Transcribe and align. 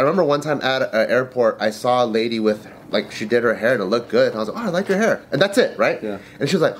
I 0.00 0.02
remember 0.02 0.24
one 0.24 0.40
time 0.40 0.62
at 0.62 0.80
an 0.80 1.10
airport, 1.10 1.58
I 1.60 1.68
saw 1.68 2.02
a 2.02 2.06
lady 2.06 2.40
with 2.40 2.66
like 2.88 3.12
she 3.12 3.26
did 3.26 3.42
her 3.42 3.54
hair 3.54 3.74
and 3.74 3.82
it 3.82 3.84
looked 3.84 4.08
good. 4.08 4.28
And 4.28 4.36
I 4.36 4.38
was 4.38 4.48
like, 4.48 4.56
oh, 4.56 4.66
I 4.66 4.70
like 4.70 4.88
your 4.88 4.96
hair, 4.96 5.22
and 5.30 5.38
that's 5.38 5.58
it, 5.58 5.78
right? 5.78 6.02
Yeah. 6.02 6.16
And 6.38 6.48
she 6.48 6.56
was 6.56 6.62
like, 6.62 6.74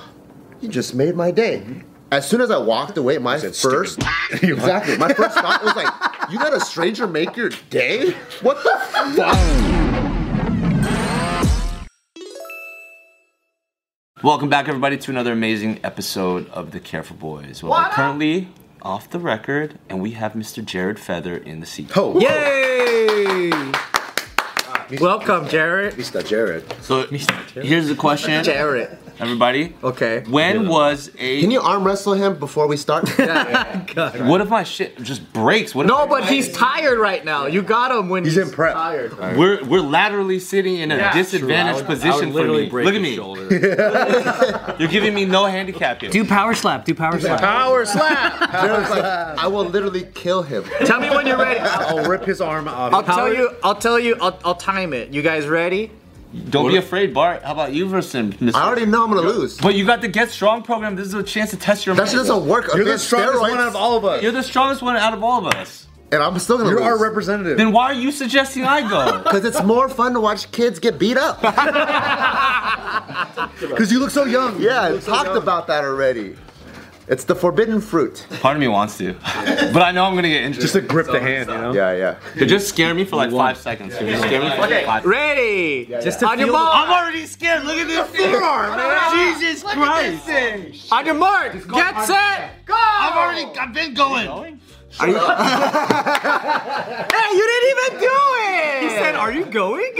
you 0.62 0.70
just 0.70 0.94
made 0.94 1.14
my 1.14 1.30
day. 1.30 1.58
Mm-hmm. 1.58 1.80
As 2.12 2.26
soon 2.26 2.40
as 2.40 2.50
I 2.50 2.56
walked 2.56 2.96
away, 2.96 3.18
my 3.18 3.38
first 3.38 3.98
exactly 4.32 4.96
my 4.96 5.12
first 5.12 5.34
thought 5.38 5.62
was 5.62 5.76
like, 5.76 5.92
you 6.30 6.38
got 6.38 6.54
a 6.54 6.60
stranger 6.60 7.06
make 7.06 7.36
your 7.36 7.50
day? 7.68 8.12
What 8.40 8.64
the 8.64 8.80
fuck? 8.88 9.36
Welcome 14.24 14.48
back, 14.48 14.66
everybody, 14.66 14.96
to 14.96 15.10
another 15.10 15.32
amazing 15.32 15.80
episode 15.84 16.48
of 16.48 16.70
The 16.70 16.80
Careful 16.80 17.18
Boys. 17.18 17.62
Well, 17.62 17.72
we're 17.72 17.90
currently 17.90 18.48
off 18.80 19.10
the 19.10 19.18
record, 19.18 19.78
and 19.90 20.00
we 20.00 20.12
have 20.12 20.32
Mr. 20.32 20.64
Jared 20.64 20.98
Feather 20.98 21.36
in 21.36 21.60
the 21.60 21.66
seat. 21.66 21.90
Oh, 21.94 22.18
Yay! 22.18 22.79
Welcome, 24.98 25.48
Jared. 25.48 25.94
Mr. 25.94 26.26
Jared. 26.26 26.64
So 26.82 27.06
here's 27.06 27.86
the 27.88 27.94
question, 27.94 28.42
Jared. 28.42 28.98
everybody. 29.20 29.74
Okay. 29.84 30.24
When 30.28 30.66
was 30.66 31.10
a 31.18 31.40
Can 31.42 31.50
you 31.50 31.60
arm 31.60 31.84
wrestle 31.84 32.14
him 32.14 32.38
before 32.38 32.66
we 32.66 32.76
start? 32.76 33.08
what 34.24 34.40
if 34.40 34.48
my 34.48 34.64
shit 34.64 35.00
just 35.02 35.30
breaks? 35.32 35.74
What 35.74 35.84
if 35.84 35.88
No, 35.90 36.06
but 36.06 36.24
he's 36.24 36.50
tired 36.52 36.98
right 36.98 37.24
now. 37.24 37.46
You 37.46 37.62
got 37.62 37.92
him 37.92 38.08
when 38.08 38.24
He's 38.24 38.38
in 38.38 38.50
prep. 38.50 38.72
tired. 38.72 39.16
we're 39.36 39.62
we're 39.64 39.80
laterally 39.82 40.40
sitting 40.40 40.76
in 40.76 40.90
a 40.90 40.96
Yeah, 40.96 41.12
disadvantaged 41.12 41.86
position 41.86 42.32
for 42.32 42.44
me. 42.44 42.70
Look 42.70 42.94
at 42.94 43.00
me. 43.02 43.14
You're 44.80 44.88
giving 44.88 45.14
me 45.14 45.24
no 45.26 45.44
handicap 45.44 46.00
here. 46.00 46.10
Do 46.10 46.24
power 46.24 46.54
slap. 46.54 46.84
Do 46.86 46.94
power 46.94 47.20
slap. 47.20 47.40
Power 47.40 47.84
slap. 47.84 48.50
Jared's 48.52 48.90
like, 48.90 49.04
I 49.04 49.46
will 49.46 49.66
literally 49.66 50.04
kill 50.14 50.42
him. 50.42 50.64
Tell 50.86 50.98
me 51.00 51.10
when 51.10 51.26
you're 51.26 51.36
ready. 51.38 51.60
I'll 51.60 52.08
rip 52.08 52.24
his 52.24 52.40
arm 52.40 52.66
off. 52.68 52.92
I'll 52.94 53.02
tell 53.02 53.32
you. 53.32 53.50
I'll 53.62 53.74
tell 53.74 53.98
you. 54.00 54.16
I'll, 54.20 54.38
I'll 54.44 54.54
time 54.54 54.79
it. 54.92 55.12
You 55.12 55.22
guys 55.22 55.46
ready? 55.46 55.90
Don't 56.50 56.68
be 56.68 56.76
afraid, 56.76 57.12
Bart. 57.12 57.42
How 57.42 57.52
about 57.52 57.72
you 57.72 57.88
versus 57.88 58.12
him, 58.14 58.32
Mr. 58.34 58.54
I 58.54 58.64
already 58.64 58.86
know 58.86 59.02
I'm 59.04 59.10
gonna 59.12 59.26
lose. 59.28 59.58
But 59.58 59.74
you 59.74 59.84
got 59.84 60.00
the 60.00 60.08
Get 60.08 60.30
Strong 60.30 60.62
program. 60.62 60.94
This 60.94 61.08
is 61.08 61.14
a 61.14 61.22
chance 61.24 61.50
to 61.50 61.56
test 61.56 61.86
your 61.86 61.96
That 61.96 62.06
shit 62.08 62.16
mind. 62.18 62.28
doesn't 62.28 62.46
work. 62.48 62.70
You're 62.74 62.84
the 62.84 62.98
strongest 62.98 63.34
steroids, 63.34 63.40
one 63.40 63.58
out 63.58 63.68
of 63.68 63.76
all 63.76 63.96
of 63.96 64.04
us. 64.04 64.22
You're 64.22 64.30
the 64.32 64.42
strongest 64.42 64.80
one 64.82 64.96
out 64.96 65.12
of 65.12 65.24
all 65.24 65.44
of 65.44 65.52
us. 65.54 65.86
and 66.12 66.22
I'm 66.22 66.38
still 66.38 66.56
gonna 66.58 66.70
You're 66.70 66.78
lose. 66.80 66.86
our 66.88 66.98
representative. 67.02 67.56
Then 67.58 67.72
why 67.72 67.86
are 67.86 67.94
you 67.94 68.12
suggesting 68.12 68.64
I 68.64 68.88
go? 68.88 69.18
Because 69.24 69.44
it's 69.44 69.62
more 69.64 69.88
fun 69.88 70.12
to 70.14 70.20
watch 70.20 70.50
kids 70.52 70.78
get 70.78 70.98
beat 70.98 71.16
up. 71.16 71.40
Because 73.60 73.92
you 73.92 73.98
look 73.98 74.10
so 74.10 74.24
young. 74.24 74.60
Yeah, 74.60 74.88
You 74.88 74.96
I 74.96 74.98
so 75.00 75.12
talked 75.12 75.26
young. 75.28 75.36
about 75.36 75.66
that 75.66 75.84
already. 75.84 76.36
It's 77.10 77.24
the 77.24 77.34
forbidden 77.34 77.80
fruit. 77.80 78.24
Part 78.40 78.56
of 78.56 78.60
me 78.60 78.68
wants 78.68 78.96
to, 78.98 79.14
but 79.74 79.82
I 79.82 79.90
know 79.90 80.04
I'm 80.04 80.14
gonna 80.14 80.28
get 80.28 80.44
injured. 80.44 80.60
Just 80.62 80.74
to 80.74 80.80
grip 80.80 81.08
the 81.08 81.18
hand, 81.18 81.48
you 81.50 81.56
know? 81.58 81.72
Yeah, 81.72 81.92
yeah. 81.92 82.16
It 82.36 82.46
just 82.46 82.68
scare 82.68 82.94
me 82.94 83.04
for 83.04 83.16
like 83.16 83.32
five 83.32 83.56
seconds. 83.58 83.96
Can 83.96 84.06
you 84.06 84.16
scare 84.18 84.40
me 84.40 84.48
for 84.50 84.60
like 84.68 84.84
five? 84.86 85.04
Ready? 85.04 85.86
Just 85.86 86.20
to 86.20 86.26
On 86.28 86.38
your 86.38 86.46
feel 86.48 86.56
the- 86.56 86.62
mark. 86.62 86.74
I'm 86.76 86.90
already 86.92 87.26
scared. 87.26 87.64
Look 87.64 87.78
at 87.78 87.88
this 87.88 88.08
forearm, 88.16 88.76
man. 88.76 89.40
Jesus 89.40 89.62
Christ. 89.64 90.92
On 90.92 91.04
your 91.04 91.14
mark. 91.16 91.52
Get 91.68 92.04
set. 92.06 92.64
Go. 92.64 92.74
I've 92.78 93.16
already, 93.16 93.58
I've 93.58 93.74
been 93.74 93.92
going. 93.94 94.28
Are 95.00 95.08
you? 95.08 95.18
Hey, 97.10 97.36
you 97.36 97.46
didn't 97.46 97.70
even 97.70 98.00
do 98.00 98.18
it. 98.38 98.82
He 98.82 98.88
said, 98.90 99.14
"Are 99.16 99.32
you 99.32 99.44
going? 99.46 99.94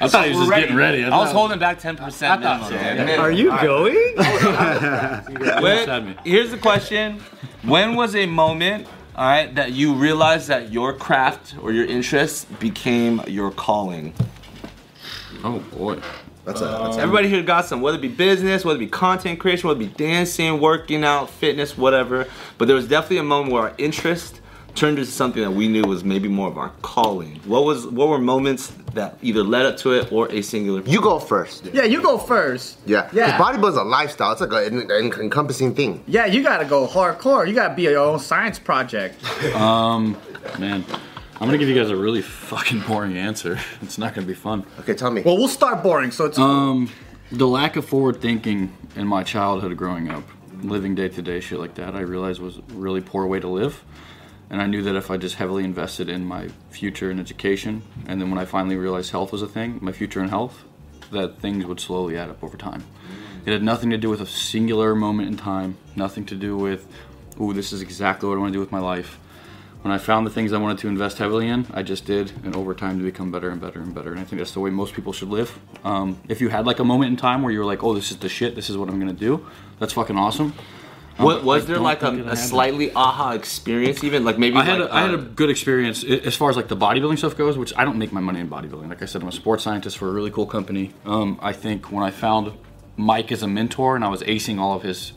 I 0.00 0.08
thought 0.08 0.26
he 0.26 0.30
was 0.36 0.48
just 0.48 0.58
getting 0.60 0.76
ready. 0.76 1.04
I 1.04 1.16
was 1.16 1.32
holding 1.32 1.58
back 1.58 1.80
10% 1.80 2.40
minimum. 2.40 2.70
man. 3.06 3.18
Are 3.20 3.30
you 3.30 3.50
going?" 3.60 4.14
When- 5.62 6.16
here's 6.24 6.50
the 6.50 6.58
question: 6.58 7.20
When 7.62 7.94
was 7.94 8.14
a 8.16 8.26
moment, 8.26 8.86
all 9.16 9.26
right, 9.26 9.54
that 9.54 9.72
you 9.72 9.94
realized 9.94 10.48
that 10.48 10.72
your 10.72 10.92
craft 10.92 11.54
or 11.62 11.72
your 11.72 11.86
interest 11.86 12.58
became 12.58 13.20
your 13.26 13.50
calling? 13.50 14.14
Oh 15.44 15.58
boy. 15.76 16.00
That's 16.44 16.60
a, 16.60 16.64
that's 16.64 16.96
a 16.98 17.00
Everybody 17.00 17.28
here 17.28 17.42
got 17.42 17.64
some, 17.64 17.80
whether 17.80 17.96
it 17.96 18.02
be 18.02 18.08
business, 18.08 18.66
whether 18.66 18.76
it 18.76 18.80
be 18.80 18.86
content 18.86 19.38
creation, 19.40 19.66
whether 19.66 19.80
it 19.80 19.86
be 19.96 20.04
dancing, 20.04 20.60
working 20.60 21.02
out, 21.02 21.30
fitness, 21.30 21.78
whatever. 21.78 22.26
But 22.58 22.66
there 22.66 22.76
was 22.76 22.86
definitely 22.86 23.16
a 23.18 23.22
moment 23.22 23.52
where 23.52 23.62
our 23.62 23.74
interest 23.78 24.40
turned 24.74 24.98
into 24.98 25.10
something 25.10 25.42
that 25.42 25.50
we 25.52 25.68
knew 25.68 25.82
was 25.82 26.04
maybe 26.04 26.28
more 26.28 26.48
of 26.48 26.58
our 26.58 26.70
calling. 26.82 27.40
What 27.46 27.64
was 27.64 27.86
what 27.86 28.08
were 28.08 28.18
moments 28.18 28.72
that 28.94 29.18
either 29.22 29.42
led 29.42 29.66
up 29.66 29.76
to 29.78 29.92
it 29.92 30.12
or 30.12 30.30
a 30.32 30.42
singular? 30.42 30.82
You 30.86 31.00
go 31.00 31.18
first. 31.18 31.66
Yeah, 31.72 31.84
you 31.84 32.02
go 32.02 32.18
first. 32.18 32.78
Yeah. 32.86 33.08
Yeah. 33.12 33.36
Because 33.36 33.56
bodybuilding's 33.56 33.76
a 33.76 33.82
lifestyle. 33.84 34.32
It's 34.32 34.40
like 34.40 34.66
an, 34.72 34.90
an 34.90 35.12
encompassing 35.20 35.74
thing. 35.74 36.02
Yeah, 36.06 36.26
you 36.26 36.42
gotta 36.42 36.64
go 36.64 36.86
hardcore. 36.86 37.46
You 37.48 37.54
gotta 37.54 37.74
be 37.74 37.82
your 37.82 37.98
own 37.98 38.18
science 38.18 38.58
project. 38.58 39.16
Um, 39.54 40.16
man, 40.58 40.84
I'm 41.40 41.46
gonna 41.48 41.58
give 41.58 41.68
you 41.68 41.74
guys 41.74 41.90
a 41.90 41.96
really 41.96 42.22
fucking 42.22 42.80
boring 42.80 43.16
answer. 43.16 43.58
It's 43.82 43.98
not 43.98 44.14
gonna 44.14 44.26
be 44.26 44.34
fun. 44.34 44.64
Okay, 44.80 44.94
tell 44.94 45.10
me. 45.10 45.22
Well, 45.22 45.36
we'll 45.36 45.48
start 45.48 45.82
boring. 45.82 46.10
So 46.10 46.24
it's 46.26 46.38
Um, 46.38 46.90
the 47.30 47.46
lack 47.46 47.76
of 47.76 47.84
forward 47.84 48.20
thinking 48.20 48.72
in 48.96 49.06
my 49.06 49.22
childhood 49.22 49.76
growing 49.76 50.08
up, 50.10 50.24
living 50.62 50.94
day 50.94 51.08
to 51.08 51.22
day 51.22 51.40
shit 51.40 51.58
like 51.58 51.74
that, 51.76 51.94
I 51.94 52.00
realized 52.00 52.40
was 52.40 52.58
a 52.58 52.62
really 52.74 53.00
poor 53.00 53.26
way 53.26 53.40
to 53.40 53.48
live. 53.48 53.82
And 54.50 54.60
I 54.60 54.66
knew 54.66 54.82
that 54.82 54.94
if 54.94 55.10
I 55.10 55.16
just 55.16 55.36
heavily 55.36 55.64
invested 55.64 56.08
in 56.08 56.24
my 56.24 56.48
future 56.70 57.10
and 57.10 57.18
education, 57.18 57.82
and 58.06 58.20
then 58.20 58.30
when 58.30 58.38
I 58.38 58.44
finally 58.44 58.76
realized 58.76 59.10
health 59.10 59.32
was 59.32 59.42
a 59.42 59.48
thing, 59.48 59.78
my 59.80 59.92
future 59.92 60.22
in 60.22 60.28
health, 60.28 60.64
that 61.10 61.38
things 61.40 61.64
would 61.64 61.80
slowly 61.80 62.16
add 62.16 62.30
up 62.30 62.42
over 62.44 62.56
time. 62.56 62.84
It 63.46 63.52
had 63.52 63.62
nothing 63.62 63.90
to 63.90 63.98
do 63.98 64.08
with 64.08 64.20
a 64.20 64.26
singular 64.26 64.94
moment 64.94 65.28
in 65.28 65.36
time, 65.36 65.76
nothing 65.96 66.24
to 66.26 66.34
do 66.34 66.56
with, 66.56 66.86
ooh, 67.40 67.52
this 67.52 67.72
is 67.72 67.82
exactly 67.82 68.28
what 68.28 68.36
I 68.36 68.38
want 68.38 68.52
to 68.52 68.56
do 68.56 68.60
with 68.60 68.72
my 68.72 68.80
life. 68.80 69.18
When 69.82 69.92
I 69.92 69.98
found 69.98 70.26
the 70.26 70.30
things 70.30 70.54
I 70.54 70.56
wanted 70.56 70.78
to 70.78 70.88
invest 70.88 71.18
heavily 71.18 71.46
in, 71.46 71.66
I 71.74 71.82
just 71.82 72.06
did, 72.06 72.32
and 72.42 72.56
over 72.56 72.74
time 72.74 72.98
to 72.98 73.04
become 73.04 73.30
better 73.30 73.50
and 73.50 73.60
better 73.60 73.80
and 73.80 73.94
better. 73.94 74.12
And 74.12 74.20
I 74.20 74.24
think 74.24 74.40
that's 74.40 74.52
the 74.52 74.60
way 74.60 74.70
most 74.70 74.94
people 74.94 75.12
should 75.12 75.28
live. 75.28 75.58
Um, 75.84 76.18
if 76.26 76.40
you 76.40 76.48
had 76.48 76.64
like 76.64 76.78
a 76.78 76.84
moment 76.84 77.10
in 77.10 77.16
time 77.18 77.42
where 77.42 77.52
you 77.52 77.58
were 77.58 77.66
like, 77.66 77.84
oh, 77.84 77.92
this 77.92 78.10
is 78.10 78.16
the 78.16 78.30
shit, 78.30 78.54
this 78.54 78.70
is 78.70 78.78
what 78.78 78.88
I'm 78.88 78.98
gonna 78.98 79.12
do, 79.12 79.46
that's 79.78 79.92
fucking 79.92 80.16
awesome. 80.16 80.54
Um, 81.18 81.24
What, 81.26 81.44
was 81.44 81.62
I 81.64 81.66
there 81.66 81.78
like 81.78 82.02
a, 82.02 82.10
a 82.26 82.36
slightly 82.36 82.92
aha 82.92 83.32
experience, 83.32 84.02
even 84.02 84.24
like 84.24 84.38
maybe 84.38 84.56
I 84.56 84.64
had, 84.64 84.80
like, 84.80 84.90
a, 84.90 84.94
I 84.94 85.00
had 85.02 85.10
a 85.14 85.18
uh, 85.18 85.24
good 85.36 85.48
experience 85.50 86.02
as 86.02 86.34
far 86.34 86.50
as 86.50 86.56
like 86.56 86.68
the 86.68 86.76
bodybuilding 86.76 87.18
stuff 87.18 87.36
goes, 87.36 87.56
which 87.56 87.72
I 87.76 87.84
don't 87.84 87.98
make 87.98 88.12
my 88.12 88.20
money 88.20 88.40
in 88.40 88.48
bodybuilding. 88.48 88.88
Like 88.88 89.02
I 89.02 89.06
said, 89.06 89.22
I'm 89.22 89.28
a 89.28 89.32
sports 89.32 89.62
scientist 89.62 89.96
for 89.98 90.08
a 90.08 90.12
really 90.12 90.30
cool 90.30 90.46
company. 90.46 90.92
Um, 91.04 91.38
I 91.40 91.52
think 91.52 91.92
when 91.92 92.02
I 92.02 92.10
found 92.10 92.52
Mike 92.96 93.30
as 93.30 93.42
a 93.42 93.48
mentor 93.48 93.94
and 93.94 94.04
I 94.04 94.08
was 94.08 94.22
acing 94.22 94.58
all 94.58 94.74
of 94.74 94.82
his 94.82 95.12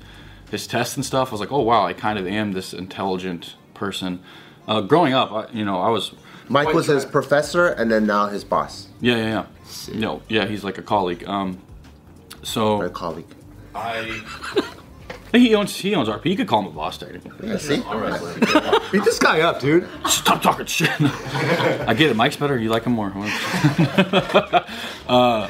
his 0.51 0.67
tests 0.67 0.95
and 0.95 1.05
stuff, 1.05 1.29
I 1.29 1.31
was 1.31 1.39
like, 1.39 1.51
oh 1.51 1.61
wow, 1.61 1.85
I 1.85 1.93
kind 1.93 2.19
of 2.19 2.27
am 2.27 2.53
this 2.53 2.73
intelligent 2.73 3.55
person. 3.73 4.19
Uh, 4.67 4.81
growing 4.81 5.13
up, 5.13 5.31
I, 5.31 5.47
you 5.51 5.65
know, 5.65 5.79
I 5.81 5.89
was 5.89 6.11
Mike 6.49 6.73
was 6.73 6.87
his 6.87 7.05
professor 7.05 7.67
and 7.67 7.91
then 7.91 8.05
now 8.05 8.27
his 8.27 8.43
boss. 8.43 8.87
yeah, 9.01 9.15
yeah, 9.15 9.45
yeah. 9.89 9.95
No, 9.95 10.21
yeah, 10.29 10.45
he's 10.45 10.63
like 10.63 10.77
a 10.77 10.83
colleague. 10.83 11.27
Um, 11.27 11.57
Or 12.41 12.45
so 12.45 12.89
colleague. 12.89 13.25
He 15.33 15.55
owns 15.55 15.75
he 15.75 15.93
owns 15.95 16.07
RP. 16.07 16.25
You 16.25 16.37
could 16.37 16.47
call 16.47 16.61
him 16.61 16.67
a 16.67 16.71
boss 16.71 16.97
technically. 16.97 17.47
Yeah, 17.47 17.57
see? 17.57 17.77
Beat 18.91 19.03
this 19.03 19.19
guy 19.19 19.41
up, 19.41 19.59
dude. 19.59 19.87
Stop 20.05 20.41
talking 20.41 20.65
shit. 20.65 20.89
I 20.99 21.93
get 21.93 22.09
it. 22.09 22.15
Mike's 22.15 22.37
better. 22.37 22.57
You 22.57 22.69
like 22.69 22.83
him 22.83 22.93
more. 22.93 23.09
Because 23.09 24.65
uh, 25.07 25.49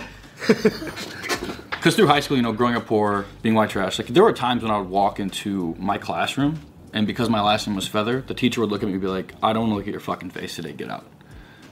through 1.92 2.08
high 2.08 2.20
school, 2.20 2.38
you 2.38 2.44
know, 2.44 2.54
growing 2.54 2.76
up 2.76 2.86
poor, 2.88 3.26
being 3.42 3.56
white 3.56 3.70
trash, 3.70 4.00
like 4.00 4.08
there 4.08 4.24
were 4.24 4.34
times 4.34 4.64
when 4.64 4.72
I 4.72 4.80
would 4.80 4.90
walk 4.90 5.20
into 5.20 5.76
my 5.78 5.98
classroom, 5.98 6.60
and 6.94 7.06
because 7.06 7.30
my 7.30 7.42
last 7.42 7.68
name 7.68 7.76
was 7.76 7.88
Feather, 7.88 8.22
the 8.22 8.34
teacher 8.34 8.62
would 8.62 8.72
look 8.72 8.82
at 8.82 8.88
me 8.88 8.94
and 8.94 9.02
be 9.02 9.08
like, 9.08 9.34
"I 9.44 9.54
don't 9.54 9.64
want 9.64 9.72
to 9.72 9.76
look 9.76 9.88
at 9.88 9.92
your 9.92 10.00
fucking 10.00 10.32
face 10.32 10.56
today. 10.56 10.74
Get 10.74 10.90
out." 10.90 11.06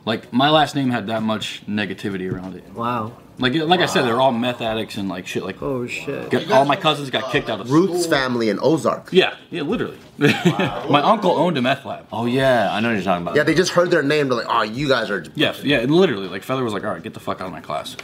Like 0.06 0.32
my 0.32 0.50
last 0.50 0.76
name 0.76 0.90
had 0.92 1.08
that 1.08 1.24
much 1.24 1.66
negativity 1.68 2.32
around 2.32 2.56
it. 2.56 2.64
Wow. 2.74 3.18
Like, 3.38 3.54
like 3.54 3.82
I 3.82 3.86
said, 3.86 4.04
they're 4.04 4.22
all 4.22 4.32
meth 4.32 4.62
addicts 4.62 4.96
and 4.96 5.10
like 5.10 5.28
shit. 5.28 5.44
Like, 5.44 5.62
Oh 5.62 5.86
shit. 5.88 6.30
get- 6.30 6.50
all 6.52 6.64
my 6.64 6.78
cousins 6.78 7.10
got 7.10 7.32
kicked 7.32 7.50
out 7.50 7.60
of 7.60 7.68
school. 7.68 7.88
Ruth's 7.88 8.06
family 8.06 8.50
in 8.50 8.60
Ozark. 8.62 9.10
Yeah, 9.12 9.36
yeah, 9.50 9.64
literally. 9.64 9.98
Wow. 10.18 10.86
my 10.90 11.02
uncle 11.02 11.32
owned 11.32 11.58
a 11.58 11.62
meth 11.62 11.84
lab. 11.86 12.06
Oh 12.14 12.28
yeah, 12.28 12.74
I 12.74 12.80
know 12.80 12.90
what 12.90 12.94
you're 12.94 13.04
talking 13.04 13.24
about. 13.24 13.36
Yeah, 13.36 13.44
they 13.44 13.54
just 13.56 13.72
heard 13.72 13.92
their 13.92 14.04
name. 14.04 14.30
They're 14.30 14.38
like, 14.38 14.48
oh, 14.50 14.62
you 14.62 14.88
guys 14.88 15.10
are. 15.12 15.26
Yes, 15.36 15.64
yeah, 15.64 15.80
and 15.80 15.92
literally, 15.94 16.28
like 16.30 16.44
Feather 16.44 16.64
was 16.64 16.72
like, 16.72 16.86
"All 16.86 16.92
right, 16.92 17.04
get 17.04 17.14
the 17.14 17.20
fuck 17.20 17.42
out 17.42 17.48
of 17.48 17.52
my 17.52 17.60
class." 17.62 17.98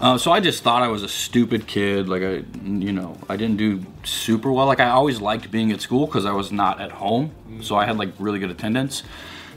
Uh, 0.00 0.18
so 0.18 0.32
I 0.32 0.40
just 0.40 0.62
thought 0.62 0.82
I 0.82 0.88
was 0.88 1.02
a 1.02 1.08
stupid 1.08 1.66
kid. 1.66 2.08
Like 2.08 2.22
I, 2.22 2.42
you 2.64 2.92
know, 2.92 3.16
I 3.30 3.36
didn't 3.36 3.56
do 3.56 3.86
super 4.02 4.52
well. 4.52 4.66
Like 4.66 4.80
I 4.80 4.90
always 4.90 5.20
liked 5.20 5.50
being 5.50 5.72
at 5.72 5.80
school 5.80 6.04
because 6.06 6.26
I 6.26 6.32
was 6.32 6.52
not 6.52 6.80
at 6.82 6.90
home, 6.92 7.30
so 7.62 7.76
I 7.76 7.86
had 7.86 7.96
like 7.96 8.10
really 8.18 8.38
good 8.40 8.50
attendance. 8.50 9.02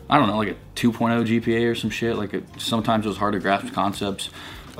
I 0.09 0.17
don't 0.17 0.27
know, 0.27 0.37
like 0.37 0.49
a 0.49 0.55
2.0 0.75 1.25
GPA 1.41 1.71
or 1.71 1.75
some 1.75 1.89
shit. 1.89 2.15
Like 2.15 2.33
it, 2.33 2.43
sometimes 2.57 3.05
it 3.05 3.09
was 3.09 3.17
hard 3.17 3.33
to 3.33 3.39
grasp 3.39 3.73
concepts. 3.73 4.29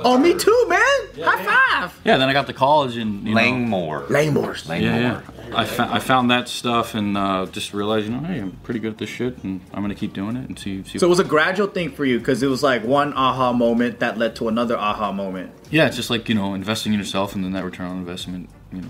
Oh, 0.00 0.16
me 0.16 0.32
too, 0.38 0.66
man. 0.68 0.78
High 1.24 1.44
five. 1.44 2.00
Yeah, 2.04 2.18
then 2.18 2.28
I 2.28 2.32
got 2.32 2.46
to 2.46 2.52
college 2.52 2.96
and 2.96 3.26
you 3.26 3.34
know, 3.34 3.40
Langmore. 3.40 4.02
Langmores. 4.06 4.68
Langmore. 4.68 4.90
yeah, 4.92 5.20
yeah. 5.50 5.56
I, 5.56 5.64
fa- 5.64 5.88
I 5.90 5.98
found 5.98 6.30
that 6.30 6.48
stuff 6.48 6.94
and 6.94 7.16
uh, 7.18 7.46
just 7.46 7.74
realized, 7.74 8.06
you 8.06 8.12
know, 8.12 8.20
hey, 8.20 8.38
I'm 8.38 8.52
pretty 8.62 8.78
good 8.78 8.92
at 8.92 8.98
this 8.98 9.08
shit, 9.10 9.42
and 9.42 9.60
I'm 9.74 9.82
gonna 9.82 9.96
keep 9.96 10.12
doing 10.12 10.36
it 10.36 10.48
and 10.48 10.56
see. 10.56 10.84
see 10.84 10.98
So 11.00 11.06
it 11.06 11.10
was 11.10 11.18
a 11.18 11.24
gradual 11.24 11.66
thing 11.66 11.90
for 11.90 12.04
you 12.04 12.20
because 12.20 12.42
it 12.44 12.46
was 12.46 12.62
like 12.62 12.84
one 12.84 13.12
aha 13.14 13.52
moment 13.52 13.98
that 13.98 14.18
led 14.18 14.36
to 14.36 14.46
another 14.48 14.76
aha 14.78 15.10
moment. 15.10 15.50
yeah, 15.70 15.86
it's 15.88 15.96
just 15.96 16.10
like 16.10 16.28
you 16.28 16.34
know, 16.36 16.54
investing 16.54 16.92
in 16.92 16.98
yourself 17.00 17.34
and 17.34 17.42
then 17.42 17.52
that 17.54 17.64
return 17.64 17.90
on 17.90 17.96
investment, 17.98 18.48
you 18.72 18.82
know, 18.82 18.88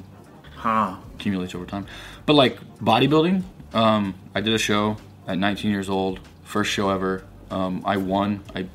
Huh. 0.56 0.96
accumulates 1.14 1.54
over 1.54 1.64
time. 1.64 1.86
But 2.26 2.34
like 2.34 2.58
bodybuilding, 2.80 3.44
um, 3.72 4.14
I 4.34 4.40
did 4.42 4.52
a 4.52 4.58
show 4.58 4.96
at 5.28 5.38
19 5.38 5.70
years 5.70 5.88
old, 5.88 6.18
first 6.42 6.72
show 6.72 6.90
ever. 6.90 7.22
Um, 7.50 7.82
I 7.84 7.96
won. 7.98 8.42
I 8.56 8.66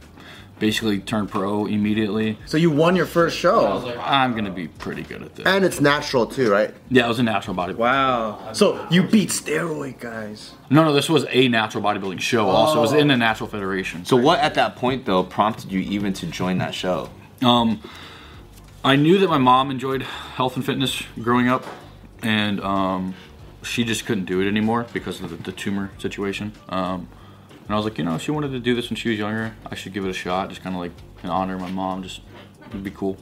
basically 0.60 1.00
turned 1.00 1.30
pro 1.30 1.66
immediately. 1.66 2.38
So 2.46 2.58
you 2.58 2.72
won 2.72 2.96
your 2.96 3.06
first 3.06 3.38
I 3.38 3.40
show. 3.40 3.70
was 3.76 3.84
like, 3.84 3.98
I'm 4.00 4.34
gonna 4.34 4.52
be 4.52 4.68
pretty 4.68 5.02
good 5.02 5.22
at 5.22 5.36
this. 5.36 5.46
And 5.46 5.66
it's 5.66 5.82
natural 5.82 6.26
too, 6.26 6.50
right? 6.52 6.74
Yeah, 6.90 7.06
it 7.06 7.08
was 7.10 7.20
a 7.20 7.24
natural 7.24 7.56
bodybuilding. 7.56 7.78
Wow. 7.78 8.54
So 8.54 8.88
you 8.90 9.04
beat 9.04 9.30
steroid 9.30 10.00
guys. 10.00 10.54
No, 10.70 10.84
no, 10.86 10.94
this 10.94 11.10
was 11.10 11.26
a 11.30 11.48
natural 11.50 11.84
bodybuilding 11.84 12.22
show. 12.22 12.48
Also, 12.48 12.78
it 12.78 12.82
was 12.82 12.94
in 12.94 13.10
the 13.10 13.18
Natural 13.18 13.50
Federation. 13.50 14.06
So 14.06 14.16
what 14.16 14.40
at 14.40 14.54
that 14.54 14.76
point 14.76 15.06
though 15.06 15.24
prompted 15.24 15.72
you 15.72 15.80
even 15.82 16.14
to 16.14 16.28
join 16.28 16.60
that 16.60 16.74
show? 16.74 17.10
Um, 17.42 17.82
I 18.86 18.96
knew 18.96 19.18
that 19.20 19.30
my 19.30 19.38
mom 19.38 19.70
enjoyed 19.72 20.04
health 20.04 20.56
and 20.56 20.66
fitness 20.66 21.04
growing 21.22 21.48
up, 21.50 21.66
and 22.22 22.62
um, 22.62 23.16
she 23.64 23.84
just 23.84 24.06
couldn't 24.06 24.26
do 24.26 24.42
it 24.42 24.48
anymore 24.48 24.86
because 24.94 25.22
of 25.22 25.30
the, 25.30 25.36
the 25.38 25.52
tumor 25.52 25.92
situation. 25.98 26.54
Um, 26.70 27.08
and 27.66 27.72
I 27.72 27.76
was 27.76 27.86
like, 27.86 27.98
you 27.98 28.04
know, 28.04 28.16
if 28.16 28.22
she 28.22 28.32
wanted 28.32 28.52
to 28.52 28.60
do 28.60 28.76
this 28.76 28.90
when 28.90 28.98
she 28.98 29.10
was 29.10 29.18
younger, 29.18 29.56
I 29.66 29.76
should 29.76 29.94
give 29.94 30.06
it 30.06 30.10
a 30.10 30.14
shot, 30.14 30.50
just 30.50 30.62
kind 30.62 30.76
of 30.76 30.82
like 30.82 30.92
in 31.24 31.30
honor 31.30 31.56
of 31.56 31.62
my 31.62 31.72
mom. 31.72 32.04
Just 32.04 32.22
it'd 32.70 32.84
be 32.84 32.92
cool. 32.92 33.18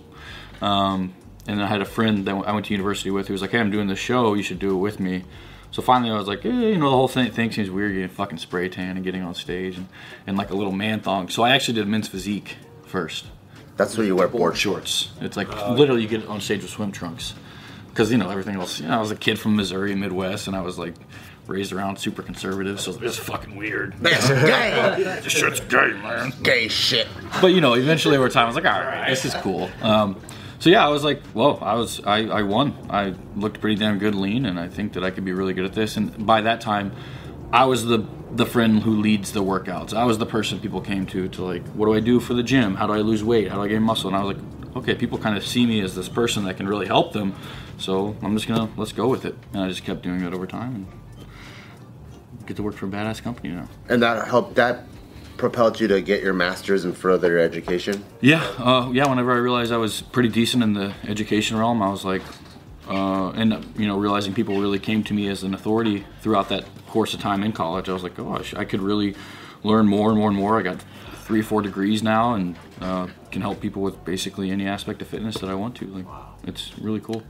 Um, 0.62 1.14
and 1.48 1.60
then 1.60 1.66
I 1.66 1.68
had 1.68 1.82
a 1.82 1.86
friend 1.86 2.26
that 2.26 2.36
I 2.36 2.52
went 2.52 2.68
to 2.68 2.74
university 2.74 3.12
with 3.12 3.28
who 3.28 3.34
was 3.34 3.42
like, 3.42 3.52
hey, 3.52 3.60
I'm 3.60 3.72
doing 3.72 3.88
this 3.88 4.00
show. 4.00 4.34
You 4.34 4.44
should 4.44 4.60
do 4.60 4.72
it 4.72 4.80
with 4.80 5.00
me. 5.00 5.24
So 5.72 5.82
finally, 5.82 6.12
I 6.12 6.18
was 6.18 6.28
like, 6.28 6.46
eh, 6.46 6.50
you 6.50 6.78
know, 6.78 6.90
the 6.90 6.96
whole 6.98 7.08
thing, 7.08 7.32
thing 7.32 7.52
seems 7.52 7.70
weird, 7.72 7.94
getting 7.94 8.10
fucking 8.10 8.40
spray 8.40 8.68
tan 8.68 8.98
and 8.98 9.06
getting 9.06 9.22
on 9.22 9.34
stage 9.34 9.78
and, 9.78 9.88
and 10.28 10.38
like 10.38 10.50
a 10.50 10.56
little 10.56 10.74
man 10.74 11.00
thong. 11.00 11.30
So 11.30 11.44
I 11.44 11.52
actually 11.52 11.76
did 11.76 11.88
men's 11.88 12.10
physique 12.10 12.58
first 12.86 13.26
That's 13.78 13.98
where 13.98 14.06
you 14.06 14.16
wear 14.16 14.28
board 14.28 14.42
board 14.42 14.58
shorts. 14.58 15.12
It's 15.22 15.38
like 15.38 15.48
literally 15.70 16.02
you 16.02 16.08
get 16.10 16.28
on 16.28 16.42
stage 16.42 16.62
with 16.62 16.72
swim 16.72 16.92
trunks. 16.92 17.34
Because 17.92 18.12
you 18.12 18.18
know 18.18 18.30
everything 18.30 18.56
else. 18.56 18.80
You 18.80 18.88
know, 18.88 18.98
I 18.98 19.00
was 19.00 19.12
a 19.12 19.16
kid 19.16 19.38
from 19.40 19.56
Missouri, 19.56 19.94
Midwest, 19.96 20.48
and 20.48 20.56
I 20.56 20.62
was 20.62 20.80
like 20.80 20.96
raised 21.48 21.74
around 21.74 21.98
super 21.98 22.22
conservative, 22.22 22.80
so 22.80 22.98
it's 23.02 23.18
fucking 23.18 23.56
weird. 23.56 23.96
That's 24.00 24.28
gay. 24.30 25.20
this 25.22 25.34
shit's 25.34 25.60
gay, 25.60 25.92
man. 25.92 26.34
gay 26.42 26.68
shit. 26.68 27.08
But 27.42 27.48
you 27.48 27.62
know, 27.62 27.74
eventually 27.74 28.18
over 28.18 28.30
time, 28.30 28.44
I 28.44 28.48
was 28.48 28.56
like, 28.56 28.66
all 28.66 28.80
right, 28.80 29.10
this 29.10 29.26
is 29.26 29.34
cool. 29.36 29.70
Um, 29.82 30.20
so 30.60 30.70
yeah, 30.70 30.86
I 30.86 30.90
was 30.90 31.04
like, 31.04 31.24
whoa, 31.28 31.56
I 31.56 31.74
was, 31.74 32.00
I, 32.06 32.28
I 32.28 32.44
won. 32.44 32.88
I 32.90 33.16
looked 33.36 33.60
pretty 33.62 33.78
damn 33.78 33.98
good 33.98 34.16
lean, 34.16 34.46
and 34.46 34.60
I 34.60 34.68
think 34.68 34.94
that 34.94 35.04
I 35.04 35.10
could 35.10 35.26
be 35.26 35.34
really 35.34 35.54
good 35.54 35.66
at 35.66 35.74
this. 35.74 35.98
And 35.98 36.26
by 36.26 36.42
that 36.42 36.62
time, 36.62 36.94
I 37.52 37.66
was 37.66 37.86
the 37.86 38.06
the 38.34 38.46
friend 38.46 38.82
who 38.82 38.96
leads 38.96 39.34
the 39.34 39.44
workouts. 39.44 39.94
I 39.94 40.06
was 40.06 40.18
the 40.18 40.26
person 40.26 40.60
people 40.60 40.80
came 40.80 41.06
to 41.08 41.28
to 41.30 41.44
like, 41.44 41.68
what 41.70 41.88
do 41.88 41.94
I 41.94 42.00
do 42.00 42.20
for 42.20 42.34
the 42.34 42.44
gym? 42.44 42.76
How 42.76 42.88
do 42.88 42.94
I 42.94 43.00
lose 43.00 43.24
weight? 43.24 43.50
How 43.50 43.56
do 43.56 43.64
I 43.64 43.68
gain 43.68 43.84
muscle? 43.84 44.08
And 44.08 44.16
I 44.16 44.24
was 44.24 44.38
like, 44.38 44.61
okay, 44.76 44.96
people 44.96 45.18
kind 45.18 45.38
of 45.38 45.46
see 45.46 45.66
me 45.66 45.82
as 45.82 45.96
this 45.96 46.10
person 46.10 46.46
that 46.46 46.58
can 46.58 46.68
really 46.68 46.88
help 46.88 47.14
them. 47.14 47.36
So 47.78 48.16
I'm 48.22 48.36
just 48.36 48.48
gonna 48.48 48.70
let's 48.78 48.92
go 48.94 49.08
with 49.08 49.26
it. 49.26 49.36
And 49.54 49.64
I 49.64 49.70
just 49.70 49.84
kept 49.84 50.02
doing 50.02 50.22
it 50.22 50.34
over 50.34 50.48
time 50.48 50.76
and 50.76 50.88
get 52.46 52.58
to 52.58 52.64
work 52.64 52.76
for 52.76 52.86
a 52.86 52.90
badass 52.90 53.22
company 53.22 53.50
now. 53.50 53.68
And 53.90 54.02
that 54.02 54.28
helped. 54.28 54.56
That 54.56 54.86
propelled 55.38 55.80
you 55.80 55.88
to 55.88 56.02
get 56.02 56.22
your 56.22 56.34
master's 56.34 56.86
and 56.86 56.96
further 56.96 57.40
education. 57.40 58.04
Yeah, 58.22 58.44
uh, 58.60 58.90
yeah. 58.92 59.08
Whenever 59.08 59.32
I 59.32 59.38
realized 59.38 59.72
I 59.72 59.78
was 59.78 60.02
pretty 60.02 60.30
decent 60.30 60.64
in 60.64 60.74
the 60.74 60.94
education 61.08 61.58
realm, 61.58 61.82
I 61.82 61.90
was 61.90 62.06
like, 62.06 62.22
uh, 62.88 63.32
and 63.32 63.66
you 63.78 63.88
know, 63.88 63.98
realizing 63.98 64.34
people 64.34 64.60
really 64.60 64.80
came 64.80 65.04
to 65.06 65.14
me 65.14 65.28
as 65.28 65.44
an 65.44 65.54
authority 65.54 66.06
throughout 66.22 66.50
that 66.50 66.66
course 66.88 67.14
of 67.14 67.22
time 67.22 67.44
in 67.44 67.52
college. 67.54 67.90
I 67.90 67.94
was 67.94 68.04
like, 68.04 68.16
gosh, 68.16 68.54
I 68.54 68.66
could 68.66 68.82
really 68.82 69.16
learn 69.64 69.88
more 69.88 70.10
and 70.10 70.18
more 70.18 70.30
and 70.30 70.38
more. 70.38 70.60
I 70.60 70.62
got 70.62 70.84
three, 71.24 71.40
or 71.40 71.44
four 71.44 71.62
degrees 71.62 72.04
now, 72.04 72.34
and 72.34 72.56
uh, 72.82 73.08
can 73.32 73.42
help 73.42 73.60
people 73.62 73.82
with 73.82 74.04
basically 74.06 74.52
any 74.52 74.68
aspect 74.68 75.02
of 75.02 75.08
fitness 75.08 75.36
that 75.38 75.50
I 75.50 75.54
want 75.56 75.76
to. 75.78 75.86
Like, 75.88 76.06
it's 76.46 76.78
really 76.80 77.00
cool. 77.00 77.24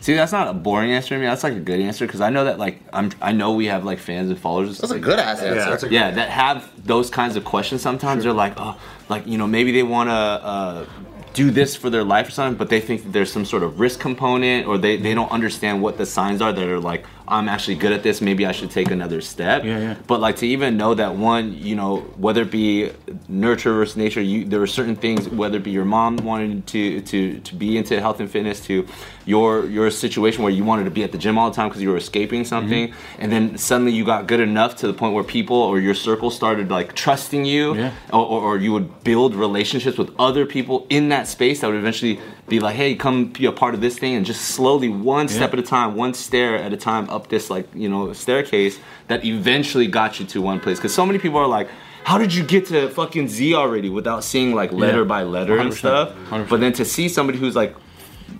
See, 0.00 0.14
that's 0.14 0.30
not 0.30 0.46
a 0.46 0.52
boring 0.52 0.92
answer 0.92 1.10
to 1.10 1.18
me. 1.18 1.26
That's 1.26 1.42
like 1.42 1.54
a 1.54 1.60
good 1.60 1.80
answer 1.80 2.06
because 2.06 2.20
I 2.20 2.30
know 2.30 2.44
that 2.44 2.58
like 2.58 2.80
I'm 2.92 3.10
I 3.20 3.32
know 3.32 3.52
we 3.54 3.66
have 3.66 3.84
like 3.84 3.98
fans 3.98 4.30
and 4.30 4.38
followers. 4.38 4.78
That's 4.78 4.92
a 4.92 4.98
good 4.98 5.18
ass 5.18 5.40
answer. 5.42 5.70
that's 5.70 5.82
a- 5.82 5.90
yeah, 5.90 6.12
that 6.12 6.28
have 6.30 6.70
those 6.86 7.10
kinds 7.10 7.34
of 7.34 7.44
questions. 7.44 7.82
Sometimes 7.82 8.22
they're 8.22 8.32
like, 8.32 8.54
oh, 8.58 8.78
like 9.08 9.26
you 9.26 9.38
know, 9.38 9.46
maybe 9.48 9.72
they 9.72 9.82
want 9.82 10.08
to 10.08 10.12
uh, 10.12 10.86
do 11.34 11.50
this 11.50 11.74
for 11.74 11.90
their 11.90 12.04
life 12.04 12.28
or 12.28 12.30
something, 12.30 12.56
but 12.56 12.68
they 12.68 12.80
think 12.80 13.02
that 13.02 13.12
there's 13.12 13.32
some 13.32 13.44
sort 13.44 13.64
of 13.64 13.80
risk 13.80 13.98
component, 13.98 14.68
or 14.68 14.78
they 14.78 14.96
they 14.96 15.14
don't 15.14 15.32
understand 15.32 15.82
what 15.82 15.98
the 15.98 16.06
signs 16.06 16.40
are 16.40 16.52
that 16.52 16.68
are 16.68 16.78
like, 16.80 17.04
I'm 17.28 17.48
actually 17.48 17.76
good 17.76 17.92
at 17.92 18.02
this. 18.02 18.20
Maybe 18.20 18.46
I 18.46 18.52
should 18.52 18.70
take 18.70 18.90
another 18.90 19.20
step. 19.20 19.64
Yeah, 19.64 19.78
yeah. 19.78 19.94
But 20.06 20.20
like 20.20 20.36
to 20.36 20.46
even 20.46 20.76
know 20.76 20.94
that 20.94 21.14
one, 21.16 21.54
you 21.54 21.76
know, 21.76 21.98
whether 22.16 22.42
it 22.42 22.50
be 22.50 22.90
nurture 23.28 23.72
versus 23.74 23.96
nature, 23.96 24.20
you 24.22 24.44
there 24.44 24.62
are 24.62 24.66
certain 24.66 24.96
things, 24.96 25.28
whether 25.28 25.58
it 25.58 25.62
be 25.64 25.70
your 25.70 25.84
mom 25.84 26.16
wanted 26.18 26.66
to 26.68 27.00
to 27.02 27.40
to 27.40 27.54
be 27.54 27.76
into 27.78 28.00
health 28.00 28.20
and 28.20 28.30
fitness, 28.30 28.60
to 28.66 28.86
your 29.26 29.66
your 29.66 29.90
situation 29.90 30.42
where 30.42 30.52
you 30.52 30.64
wanted 30.64 30.84
to 30.84 30.90
be 30.90 31.04
at 31.04 31.12
the 31.12 31.18
gym 31.18 31.38
all 31.38 31.50
the 31.50 31.56
time 31.56 31.68
because 31.68 31.82
you 31.82 31.90
were 31.90 31.96
escaping 31.98 32.44
something, 32.44 32.88
Mm-hmm. 32.88 33.22
and 33.22 33.32
then 33.32 33.58
suddenly 33.58 33.92
you 33.92 34.04
got 34.04 34.26
good 34.26 34.40
enough 34.40 34.76
to 34.76 34.86
the 34.86 34.94
point 34.94 35.14
where 35.14 35.24
people 35.24 35.56
or 35.56 35.78
your 35.80 35.94
circle 35.94 36.30
started 36.30 36.70
like 36.70 36.94
trusting 36.94 37.44
you, 37.44 37.74
Yeah. 37.74 37.92
or, 38.12 38.24
or, 38.24 38.40
or 38.42 38.58
you 38.58 38.72
would 38.72 39.04
build 39.04 39.34
relationships 39.34 39.98
with 39.98 40.10
other 40.18 40.46
people 40.46 40.86
in 40.88 41.08
that 41.10 41.28
space 41.28 41.60
that 41.60 41.66
would 41.68 41.76
eventually 41.76 42.20
be 42.48 42.60
like, 42.60 42.76
hey, 42.76 42.94
come 42.94 43.26
be 43.26 43.46
a 43.46 43.52
part 43.52 43.74
of 43.74 43.80
this 43.80 43.98
thing, 43.98 44.14
and 44.14 44.24
just 44.26 44.40
slowly, 44.42 44.88
one 44.88 45.28
step 45.28 45.52
at 45.52 45.58
a 45.58 45.62
time, 45.62 45.94
one 45.96 46.14
stair 46.14 46.56
at 46.56 46.72
a 46.72 46.76
time, 46.76 47.08
up 47.10 47.28
this 47.28 47.50
like 47.50 47.66
you 47.74 47.88
know 47.88 48.12
staircase 48.12 48.78
that 49.08 49.24
eventually 49.24 49.86
got 49.86 50.18
you 50.20 50.26
to 50.26 50.40
one 50.42 50.60
place. 50.60 50.78
Because 50.78 50.94
so 50.94 51.04
many 51.06 51.18
people 51.18 51.38
are 51.38 51.46
like. 51.48 51.68
How 52.04 52.16
did 52.16 52.32
you 52.32 52.42
get 52.42 52.64
to 52.68 52.88
fucking 52.88 53.28
Z 53.28 53.54
already 53.54 53.90
without 53.90 54.24
seeing 54.24 54.54
like 54.54 54.72
letter 54.72 55.00
Yeah. 55.00 55.04
by 55.04 55.24
letter 55.24 55.58
and 55.58 55.70
100%, 55.72 55.74
stuff? 55.76 56.14
100%. 56.30 56.48
But 56.48 56.60
then 56.60 56.72
to 56.74 56.84
see 56.86 57.06
somebody 57.06 57.36
who's 57.38 57.54
like 57.54 57.74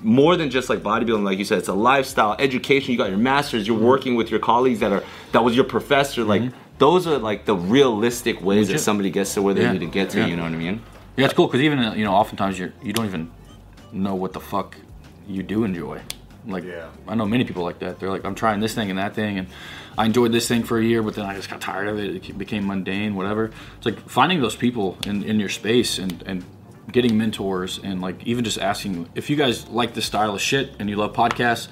more 0.00 0.36
than 0.36 0.48
just 0.48 0.70
like 0.70 0.78
bodybuilding, 0.78 1.22
like 1.22 1.36
you 1.38 1.44
said, 1.44 1.58
it's 1.58 1.68
a 1.68 1.74
lifestyle, 1.74 2.34
education. 2.38 2.92
You 2.92 2.98
got 2.98 3.10
your 3.10 3.18
masters. 3.18 3.64
Mm-hmm. 3.64 3.72
You're 3.78 3.86
working 3.90 4.14
with 4.14 4.30
your 4.30 4.40
colleagues 4.40 4.80
that 4.80 4.90
are 4.90 5.02
that 5.32 5.44
was 5.44 5.54
your 5.54 5.66
professor. 5.66 6.24
Like 6.24 6.44
those 6.78 7.06
are 7.06 7.18
like 7.18 7.44
the 7.44 7.56
realistic 7.56 8.40
ways 8.40 8.68
that 8.68 8.78
somebody 8.78 9.10
gets 9.10 9.34
to 9.34 9.42
where 9.42 9.52
they 9.52 9.62
Yeah. 9.62 9.72
need 9.72 9.80
to 9.80 9.86
get 9.86 10.08
to. 10.10 10.20
Yeah. 10.20 10.26
You 10.28 10.36
know 10.36 10.44
what 10.44 10.52
I 10.52 10.56
mean? 10.56 10.80
Yeah, 11.18 11.26
it's 11.26 11.34
cool 11.34 11.46
because 11.46 11.60
even 11.60 11.78
you 11.98 12.04
know, 12.06 12.14
oftentimes 12.14 12.58
you're 12.58 12.72
you 12.82 12.94
don't 12.94 13.04
even 13.06 13.30
know 13.92 14.14
what 14.14 14.32
the 14.32 14.40
fuck 14.40 14.76
you 15.26 15.42
do 15.42 15.64
enjoy. 15.64 16.00
Like, 16.46 16.64
Yeah. 16.64 16.88
I 17.06 17.14
know 17.14 17.26
many 17.26 17.44
people 17.44 17.62
like 17.62 17.80
that. 17.80 18.00
They're 18.00 18.10
like, 18.10 18.24
I'm 18.24 18.34
trying 18.34 18.60
this 18.60 18.74
thing 18.74 18.90
and 18.90 18.98
that 18.98 19.14
thing, 19.14 19.38
and 19.38 19.48
I 19.98 20.06
enjoyed 20.06 20.32
this 20.32 20.48
thing 20.48 20.62
for 20.62 20.78
a 20.78 20.84
year, 20.84 21.02
but 21.02 21.14
then 21.14 21.26
I 21.26 21.34
just 21.34 21.50
got 21.50 21.60
tired 21.60 21.88
of 21.88 21.98
it. 21.98 22.28
It 22.28 22.38
became 22.38 22.66
mundane, 22.66 23.14
whatever. 23.16 23.50
It's 23.76 23.86
like 23.86 24.08
finding 24.08 24.40
those 24.40 24.56
people 24.56 24.96
in, 25.06 25.22
in 25.24 25.38
your 25.40 25.48
space 25.48 25.98
and 25.98 26.22
and 26.26 26.44
getting 26.90 27.18
mentors 27.18 27.78
and 27.82 28.00
like 28.00 28.24
even 28.26 28.44
just 28.44 28.58
asking 28.58 29.06
if 29.14 29.28
you 29.28 29.36
guys 29.36 29.68
like 29.68 29.92
this 29.92 30.06
style 30.06 30.34
of 30.34 30.40
shit 30.40 30.72
and 30.78 30.88
you 30.88 30.96
love 30.96 31.12
podcasts. 31.12 31.68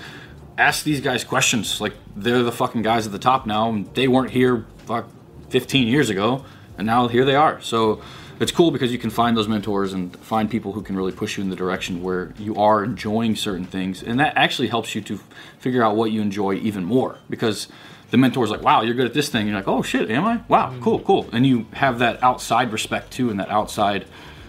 Ask 0.58 0.84
these 0.84 1.00
guys 1.00 1.22
questions. 1.24 1.80
Like 1.80 1.94
they're 2.14 2.42
the 2.42 2.52
fucking 2.52 2.82
guys 2.82 3.06
at 3.06 3.12
the 3.12 3.18
top 3.18 3.46
now, 3.46 3.70
and 3.70 3.86
they 3.94 4.08
weren't 4.08 4.30
here 4.30 4.66
fuck 4.86 5.08
15 5.50 5.86
years 5.88 6.10
ago, 6.10 6.44
and 6.78 6.86
now 6.86 7.08
here 7.08 7.24
they 7.24 7.34
are. 7.34 7.60
So 7.60 8.02
it's 8.40 8.52
cool 8.52 8.70
because 8.70 8.92
you 8.92 8.98
can 8.98 9.10
find 9.10 9.36
those 9.36 9.48
mentors 9.48 9.92
and 9.92 10.16
find 10.18 10.50
people 10.50 10.72
who 10.72 10.82
can 10.82 10.96
really 10.96 11.12
push 11.12 11.36
you 11.36 11.42
in 11.42 11.50
the 11.50 11.56
direction 11.56 12.02
where 12.02 12.34
you 12.38 12.56
are 12.56 12.84
enjoying 12.84 13.36
certain 13.36 13.64
things, 13.64 14.02
and 14.02 14.20
that 14.20 14.36
actually 14.36 14.68
helps 14.68 14.94
you 14.94 15.00
to 15.02 15.20
figure 15.58 15.82
out 15.82 15.96
what 15.96 16.10
you 16.10 16.20
enjoy 16.20 16.54
even 16.54 16.84
more 16.84 17.18
because 17.30 17.68
the 18.10 18.16
mentor's 18.16 18.50
like, 18.50 18.62
"Wow, 18.62 18.82
you're 18.82 18.94
good 18.94 19.06
at 19.06 19.14
this 19.14 19.28
thing." 19.28 19.46
You're 19.46 19.56
like, 19.56 19.68
"Oh 19.68 19.82
shit, 19.82 20.10
am 20.10 20.24
I? 20.24 20.42
Wow, 20.48 20.70
mm. 20.70 20.82
cool, 20.82 21.00
cool." 21.00 21.28
And 21.32 21.46
you 21.46 21.66
have 21.72 21.98
that 22.00 22.22
outside 22.22 22.72
respect 22.72 23.10
too, 23.12 23.30
and 23.30 23.40
that 23.40 23.50
outside 23.50 24.06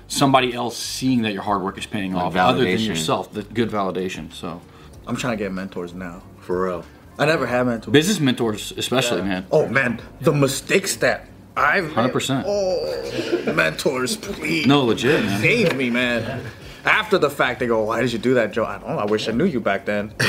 somebody 0.07 0.53
else 0.53 0.77
seeing 0.77 1.21
that 1.23 1.33
your 1.33 1.43
hard 1.43 1.61
work 1.61 1.77
is 1.77 1.85
paying 1.85 2.15
off, 2.15 2.35
other 2.35 2.63
than 2.63 2.79
yourself. 2.79 3.31
The 3.31 3.43
good 3.43 3.69
validation. 3.69 4.31
So 4.33 4.61
I'm 5.05 5.15
trying 5.15 5.37
to 5.37 5.43
get 5.43 5.51
mentors 5.51 5.93
now. 5.93 6.23
For 6.39 6.65
real. 6.65 6.85
I 7.19 7.25
never 7.25 7.47
had 7.47 7.65
mentors. 7.65 7.91
business 7.91 8.19
mentors, 8.19 8.73
especially, 8.77 9.21
man. 9.23 9.47
Oh 9.51 9.67
man, 9.67 9.99
the 10.21 10.33
mistakes 10.33 10.95
that 10.97 11.25
I've 11.57 11.91
Hundred 11.91 12.13
percent. 12.13 12.45
Oh, 12.47 13.53
mentors, 13.53 14.15
please. 14.15 14.67
No, 14.67 14.85
legit, 14.85 15.25
man. 15.25 15.41
Save 15.41 15.75
me, 15.75 15.89
man. 15.89 16.43
After 16.85 17.17
the 17.17 17.29
fact, 17.29 17.59
they 17.59 17.67
go, 17.67 17.83
"Why 17.83 18.01
did 18.01 18.13
you 18.13 18.19
do 18.19 18.35
that, 18.35 18.51
Joe?" 18.51 18.63
I 18.63 18.77
don't 18.77 18.89
know. 18.89 18.99
I 18.99 19.05
wish 19.05 19.27
I 19.27 19.31
knew 19.31 19.45
you 19.45 19.59
back 19.59 19.85
then. 19.85 20.09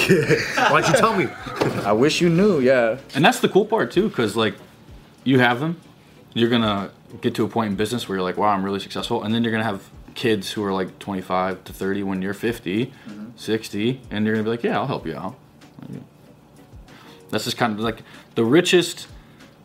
Why'd 0.71 0.89
you 0.89 0.95
tell 0.95 1.15
me? 1.15 1.29
I 1.85 1.93
wish 1.93 2.21
you 2.21 2.31
knew. 2.31 2.61
Yeah. 2.61 2.99
And 3.15 3.25
that's 3.25 3.41
the 3.41 3.49
cool 3.49 3.67
part 3.67 3.93
too, 3.93 4.09
because 4.09 4.37
like 4.37 4.55
you 5.25 5.39
have 5.39 5.61
them, 5.61 5.79
you're 6.33 6.49
gonna 6.49 6.91
get 7.21 7.35
to 7.35 7.45
a 7.45 7.49
point 7.49 7.71
in 7.71 7.77
business 7.77 8.09
where 8.09 8.17
you're 8.17 8.25
like, 8.25 8.39
wow, 8.39 8.49
I'm 8.49 8.65
really 8.65 8.81
successful, 8.81 9.23
and 9.23 9.35
then 9.35 9.45
you're 9.45 9.53
gonna 9.53 9.65
have 9.65 9.89
kids 10.15 10.51
who 10.53 10.65
are 10.65 10.73
like 10.73 10.99
25 10.99 11.63
to 11.65 11.73
30 11.73 12.03
when 12.03 12.23
you're 12.23 12.35
50, 12.35 12.87
mm-hmm. 12.87 13.27
60, 13.37 14.01
and 14.11 14.25
you're 14.27 14.35
gonna 14.35 14.45
be 14.45 14.51
like, 14.51 14.63
yeah, 14.63 14.79
I'll 14.79 14.87
help 14.87 15.07
you 15.07 15.15
out. 15.15 15.37
That's 17.31 17.45
just 17.45 17.59
kind 17.59 17.75
of 17.75 17.81
like 17.81 18.03
the 18.35 18.45
richest 18.45 19.07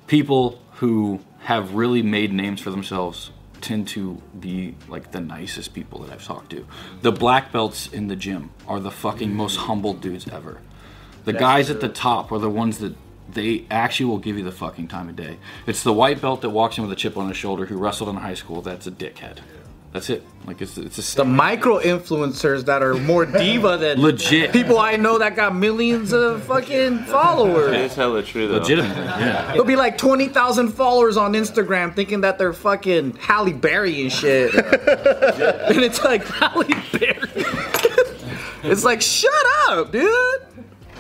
people 0.08 0.62
who 0.74 1.22
have 1.44 1.76
really 1.76 2.02
made 2.02 2.32
names 2.34 2.62
for 2.62 2.72
themselves 2.72 3.32
tend 3.62 3.88
to 3.88 4.22
be 4.38 4.76
like 4.90 5.12
the 5.12 5.22
nicest 5.22 5.74
people 5.74 6.00
that 6.00 6.12
I've 6.12 6.24
talked 6.24 6.50
to. 6.52 6.68
The 7.02 7.12
black 7.12 7.52
belts 7.52 7.88
in 7.88 8.08
the 8.08 8.16
gym 8.16 8.52
are 8.68 8.80
the 8.80 8.92
fucking 8.92 9.34
most 9.34 9.56
humble 9.56 9.94
dudes 9.94 10.28
ever. 10.28 10.60
The 11.24 11.34
guys 11.34 11.70
at 11.70 11.80
the 11.80 11.88
top 11.88 12.32
are 12.32 12.40
the 12.40 12.50
ones 12.50 12.80
that 12.80 12.96
they 13.30 13.66
actually 13.72 14.08
will 14.08 14.18
give 14.18 14.38
you 14.38 14.44
the 14.44 14.52
fucking 14.52 14.90
time 14.90 15.08
of 15.08 15.16
day. 15.16 15.38
It's 15.66 15.84
the 15.84 15.94
white 15.94 16.20
belt 16.20 16.42
that 16.42 16.50
walks 16.50 16.78
in 16.78 16.84
with 16.84 16.92
a 16.92 16.96
chip 16.96 17.16
on 17.16 17.30
his 17.30 17.38
shoulder 17.38 17.66
who 17.66 17.78
wrestled 17.78 18.10
in 18.10 18.18
high 18.18 18.34
school 18.34 18.62
that's 18.62 18.86
a 18.86 18.92
dickhead. 18.92 19.40
That's 19.94 20.10
it. 20.10 20.24
Like 20.48 20.60
it's 20.60 20.76
it's 20.78 21.14
a 21.14 21.18
The 21.18 21.24
micro 21.24 21.80
influencers 21.80 22.66
that 22.66 22.82
are 22.82 22.96
more 22.96 23.28
diva 23.28 23.78
than 23.78 24.02
legit 24.02 24.52
people 24.52 24.80
I 24.80 24.96
know 24.96 25.20
that 25.20 25.36
got 25.36 25.56
millions 25.56 26.12
of 26.12 26.44
fucking 26.46 27.06
followers. 27.06 27.76
It's 27.76 27.94
hella 27.94 28.24
true 28.24 28.48
though. 28.48 28.56
legitimately. 28.56 29.04
Yeah. 29.04 29.52
There'll 29.52 29.66
be 29.66 29.76
like 29.76 30.00
20,000 30.00 30.70
followers 30.70 31.16
on 31.16 31.34
Instagram 31.34 31.96
thinking 31.96 32.22
that 32.22 32.40
they're 32.40 32.54
fucking 32.54 33.18
Halle 33.18 33.54
Berry 33.54 34.02
and 34.02 34.12
shit. 34.12 34.54
and 34.56 35.84
it's 35.84 36.04
like, 36.04 36.26
Halle 36.26 36.66
Berry? 36.92 37.30
it's 38.64 38.84
like, 38.84 39.02
shut 39.02 39.32
up, 39.70 39.92
dude. 39.92 40.10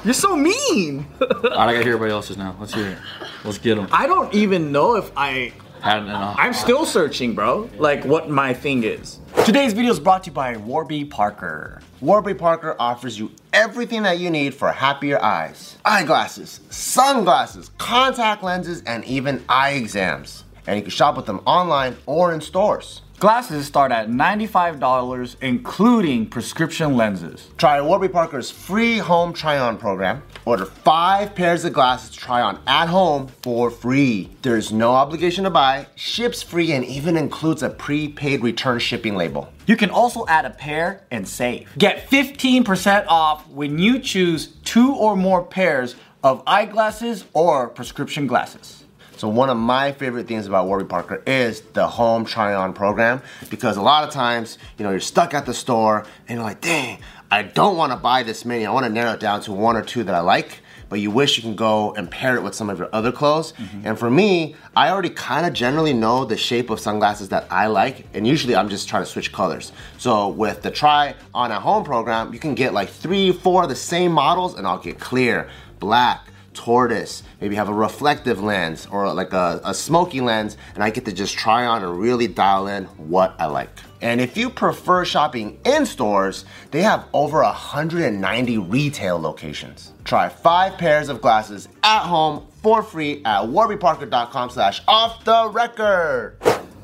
You're 0.05 0.13
so 0.13 0.35
mean. 0.35 1.07
All 1.19 1.27
right, 1.27 1.45
I 1.45 1.73
gotta 1.73 1.77
hear 1.83 1.93
everybody 1.93 2.11
else's 2.11 2.37
now. 2.37 2.55
Let's 2.59 2.73
hear 2.73 2.89
it. 2.89 2.97
Let's 3.43 3.57
get 3.57 3.75
them. 3.75 3.87
I 3.91 4.05
don't 4.05 4.33
even 4.35 4.71
know 4.71 4.97
if 4.97 5.11
I. 5.17 5.53
Had 5.83 6.03
enough. 6.03 6.37
I'm 6.39 6.53
still 6.53 6.85
searching, 6.85 7.35
bro. 7.35 7.69
Like, 7.77 8.05
what 8.05 8.29
my 8.29 8.53
thing 8.53 8.85
is. 8.85 9.19
Today's 9.43 9.73
video 9.73 9.91
is 9.91 9.99
brought 9.99 10.23
to 10.23 10.29
you 10.29 10.33
by 10.33 10.55
Warby 10.55 11.03
Parker. 11.03 11.81
Warby 11.99 12.35
Parker 12.35 12.77
offers 12.79 13.19
you 13.19 13.31
everything 13.51 14.03
that 14.03 14.17
you 14.17 14.29
need 14.29 14.53
for 14.53 14.71
happier 14.71 15.21
eyes. 15.21 15.77
Eyeglasses, 15.83 16.61
sunglasses, 16.69 17.69
contact 17.79 18.43
lenses, 18.43 18.81
and 18.83 19.03
even 19.03 19.43
eye 19.49 19.71
exams. 19.71 20.45
And 20.65 20.77
you 20.77 20.83
can 20.83 20.91
shop 20.91 21.17
with 21.17 21.25
them 21.25 21.41
online 21.45 21.97
or 22.05 22.33
in 22.33 22.39
stores. 22.39 23.01
Glasses 23.23 23.65
start 23.65 23.93
at 23.93 24.09
$95, 24.09 25.37
including 25.39 26.25
prescription 26.25 26.97
lenses. 26.97 27.51
Try 27.57 27.79
Warby 27.79 28.09
Parker's 28.09 28.51
free 28.51 28.97
home 28.97 29.31
try-on 29.31 29.77
program. 29.77 30.23
Order 30.43 30.65
five 30.65 31.33
pairs 31.33 31.63
of 31.63 31.71
glasses 31.71 32.09
to 32.09 32.17
try 32.17 32.41
on 32.41 32.59
at 32.67 32.87
home 32.87 33.27
for 33.41 33.71
free. 33.71 34.29
There's 34.41 34.73
no 34.73 34.91
obligation 34.91 35.45
to 35.45 35.49
buy, 35.49 35.87
ships 35.95 36.43
free, 36.43 36.73
and 36.73 36.83
even 36.83 37.15
includes 37.15 37.63
a 37.63 37.69
prepaid 37.69 38.43
return 38.43 38.79
shipping 38.79 39.15
label. 39.15 39.53
You 39.67 39.77
can 39.77 39.89
also 39.89 40.27
add 40.27 40.43
a 40.43 40.49
pair 40.49 41.05
and 41.09 41.25
save. 41.25 41.69
Get 41.77 42.09
15% 42.09 43.05
off 43.07 43.47
when 43.47 43.79
you 43.79 43.99
choose 43.99 44.47
two 44.65 44.93
or 44.93 45.15
more 45.15 45.45
pairs 45.45 45.95
of 46.23 46.43
eyeglasses 46.45 47.23
or 47.31 47.69
prescription 47.69 48.27
glasses. 48.27 48.82
So 49.23 49.29
one 49.29 49.49
of 49.49 49.55
my 49.55 49.93
favorite 49.93 50.27
things 50.27 50.47
about 50.47 50.67
Warby 50.67 50.83
Parker 50.83 51.23
is 51.25 51.61
the 51.61 51.87
home 51.87 52.25
try-on 52.25 52.73
program 52.73 53.21
because 53.49 53.77
a 53.77 53.81
lot 53.81 54.05
of 54.05 54.13
times, 54.13 54.57
you 54.77 54.83
know, 54.83 54.91
you're 54.91 54.99
stuck 54.99 55.33
at 55.33 55.45
the 55.45 55.53
store 55.53 56.05
and 56.27 56.35
you're 56.35 56.43
like, 56.43 56.59
dang, 56.59 56.99
I 57.31 57.43
don't 57.43 57.77
want 57.77 57.93
to 57.93 57.95
buy 57.95 58.23
this 58.23 58.43
many. 58.43 58.65
I 58.65 58.71
want 58.73 58.85
to 58.85 58.91
narrow 58.91 59.13
it 59.13 59.21
down 59.21 59.39
to 59.43 59.53
one 59.53 59.77
or 59.77 59.81
two 59.81 60.03
that 60.03 60.13
I 60.13 60.19
like. 60.19 60.59
But 60.89 60.99
you 60.99 61.09
wish 61.09 61.37
you 61.37 61.41
can 61.41 61.55
go 61.55 61.93
and 61.93 62.11
pair 62.11 62.35
it 62.35 62.43
with 62.43 62.53
some 62.53 62.69
of 62.69 62.77
your 62.77 62.89
other 62.91 63.13
clothes. 63.13 63.53
Mm-hmm. 63.53 63.87
And 63.87 63.97
for 63.97 64.09
me, 64.09 64.57
I 64.75 64.89
already 64.89 65.11
kind 65.11 65.45
of 65.45 65.53
generally 65.53 65.93
know 65.93 66.25
the 66.25 66.35
shape 66.35 66.69
of 66.69 66.81
sunglasses 66.81 67.29
that 67.29 67.47
I 67.49 67.67
like, 67.67 68.05
and 68.13 68.27
usually 68.27 68.57
I'm 68.57 68.67
just 68.67 68.89
trying 68.89 69.03
to 69.03 69.09
switch 69.09 69.31
colors. 69.31 69.71
So 69.99 70.27
with 70.27 70.63
the 70.63 70.69
try 70.69 71.15
on 71.33 71.49
at 71.53 71.61
home 71.61 71.85
program, 71.85 72.33
you 72.33 72.39
can 72.39 72.55
get 72.55 72.73
like 72.73 72.89
three, 72.89 73.31
four 73.31 73.63
of 73.63 73.69
the 73.69 73.75
same 73.77 74.11
models, 74.11 74.55
and 74.55 74.67
I'll 74.67 74.79
get 74.79 74.99
clear, 74.99 75.49
black, 75.79 76.27
tortoise, 76.53 77.23
maybe 77.41 77.55
have 77.55 77.69
a 77.69 77.73
reflective 77.73 78.41
lens 78.41 78.87
or 78.91 79.13
like 79.13 79.33
a, 79.33 79.61
a 79.63 79.73
smoky 79.73 80.21
lens, 80.21 80.57
and 80.75 80.83
I 80.83 80.89
get 80.89 81.05
to 81.05 81.11
just 81.11 81.37
try 81.37 81.65
on 81.65 81.83
and 81.83 81.99
really 81.99 82.27
dial 82.27 82.67
in 82.67 82.85
what 82.85 83.35
I 83.39 83.45
like. 83.45 83.69
And 84.01 84.19
if 84.19 84.35
you 84.35 84.49
prefer 84.49 85.05
shopping 85.05 85.59
in 85.65 85.85
stores, 85.85 86.43
they 86.71 86.81
have 86.81 87.05
over 87.13 87.41
190 87.41 88.57
retail 88.57 89.17
locations. 89.17 89.93
Try 90.03 90.27
five 90.27 90.77
pairs 90.77 91.07
of 91.07 91.21
glasses 91.21 91.69
at 91.83 92.01
home 92.01 92.45
for 92.61 92.83
free 92.83 93.21
at 93.23 93.43
warbyparker.com 93.43 94.49
slash 94.49 94.81
off 94.87 95.23
the 95.23 95.49
record. 95.49 96.37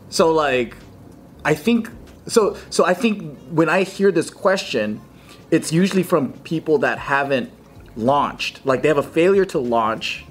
So 0.09 0.31
like 0.31 0.75
I 1.43 1.53
think 1.53 1.89
so 2.27 2.57
so 2.69 2.85
I 2.85 2.93
think 2.93 3.37
when 3.49 3.69
I 3.69 3.83
hear 3.83 4.11
this 4.11 4.29
question, 4.29 5.01
it's 5.51 5.71
usually 5.73 6.03
from 6.03 6.33
people 6.39 6.77
that 6.79 6.99
haven't 6.99 7.51
launched. 7.99 8.65
Like 8.65 8.81
they 8.81 8.87
have 8.87 8.97
a 8.97 9.03
failure 9.03 9.45
to 9.45 9.59
launch 9.59 10.25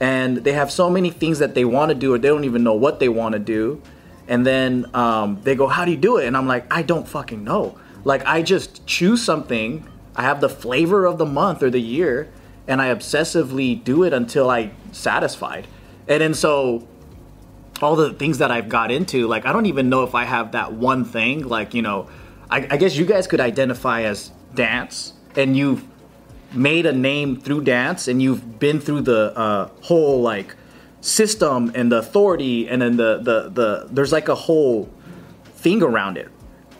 and 0.00 0.38
they 0.38 0.52
have 0.52 0.70
so 0.70 0.90
many 0.90 1.10
things 1.10 1.38
that 1.38 1.54
they 1.54 1.64
want 1.64 1.90
to 1.90 1.94
do 1.94 2.14
or 2.14 2.18
they 2.18 2.28
don't 2.28 2.44
even 2.44 2.62
know 2.62 2.74
what 2.74 3.00
they 3.00 3.08
want 3.08 3.34
to 3.34 3.38
do. 3.38 3.80
And 4.26 4.46
then 4.46 4.86
um, 4.94 5.40
they 5.42 5.54
go, 5.54 5.66
How 5.66 5.84
do 5.84 5.90
you 5.90 5.96
do 5.96 6.16
it? 6.16 6.26
And 6.26 6.36
I'm 6.36 6.46
like, 6.46 6.72
I 6.72 6.82
don't 6.82 7.06
fucking 7.06 7.44
know. 7.44 7.78
Like 8.04 8.26
I 8.26 8.42
just 8.42 8.86
choose 8.86 9.22
something, 9.22 9.86
I 10.14 10.22
have 10.22 10.40
the 10.40 10.48
flavor 10.48 11.06
of 11.06 11.18
the 11.18 11.26
month 11.26 11.62
or 11.62 11.70
the 11.70 11.80
year, 11.80 12.28
and 12.68 12.80
I 12.80 12.94
obsessively 12.94 13.82
do 13.82 14.04
it 14.04 14.12
until 14.12 14.50
I 14.50 14.70
satisfied. 14.92 15.66
And 16.06 16.20
then 16.20 16.34
so 16.34 16.86
all 17.82 17.96
the 17.96 18.12
things 18.12 18.38
that 18.38 18.50
I've 18.50 18.68
got 18.68 18.90
into, 18.90 19.26
like 19.26 19.46
I 19.46 19.52
don't 19.52 19.66
even 19.66 19.88
know 19.88 20.04
if 20.04 20.14
I 20.14 20.24
have 20.24 20.52
that 20.52 20.72
one 20.72 21.04
thing. 21.04 21.48
Like 21.48 21.74
you 21.74 21.82
know, 21.82 22.08
I, 22.50 22.66
I 22.70 22.76
guess 22.76 22.96
you 22.96 23.06
guys 23.06 23.26
could 23.26 23.40
identify 23.40 24.02
as 24.02 24.30
dance, 24.54 25.14
and 25.34 25.56
you've 25.56 25.84
made 26.54 26.86
a 26.86 26.92
name 26.92 27.36
through 27.36 27.62
dance, 27.62 28.08
and 28.08 28.22
you've 28.22 28.58
been 28.58 28.80
through 28.80 29.02
the 29.02 29.36
uh, 29.36 29.68
whole 29.82 30.22
like 30.22 30.56
system 31.00 31.72
and 31.74 31.92
the 31.92 31.98
authority, 31.98 32.68
and 32.68 32.82
then 32.82 32.96
the 32.96 33.18
the 33.18 33.48
the 33.50 33.88
there's 33.90 34.12
like 34.12 34.28
a 34.28 34.34
whole 34.34 34.90
thing 35.56 35.82
around 35.82 36.16
it. 36.16 36.28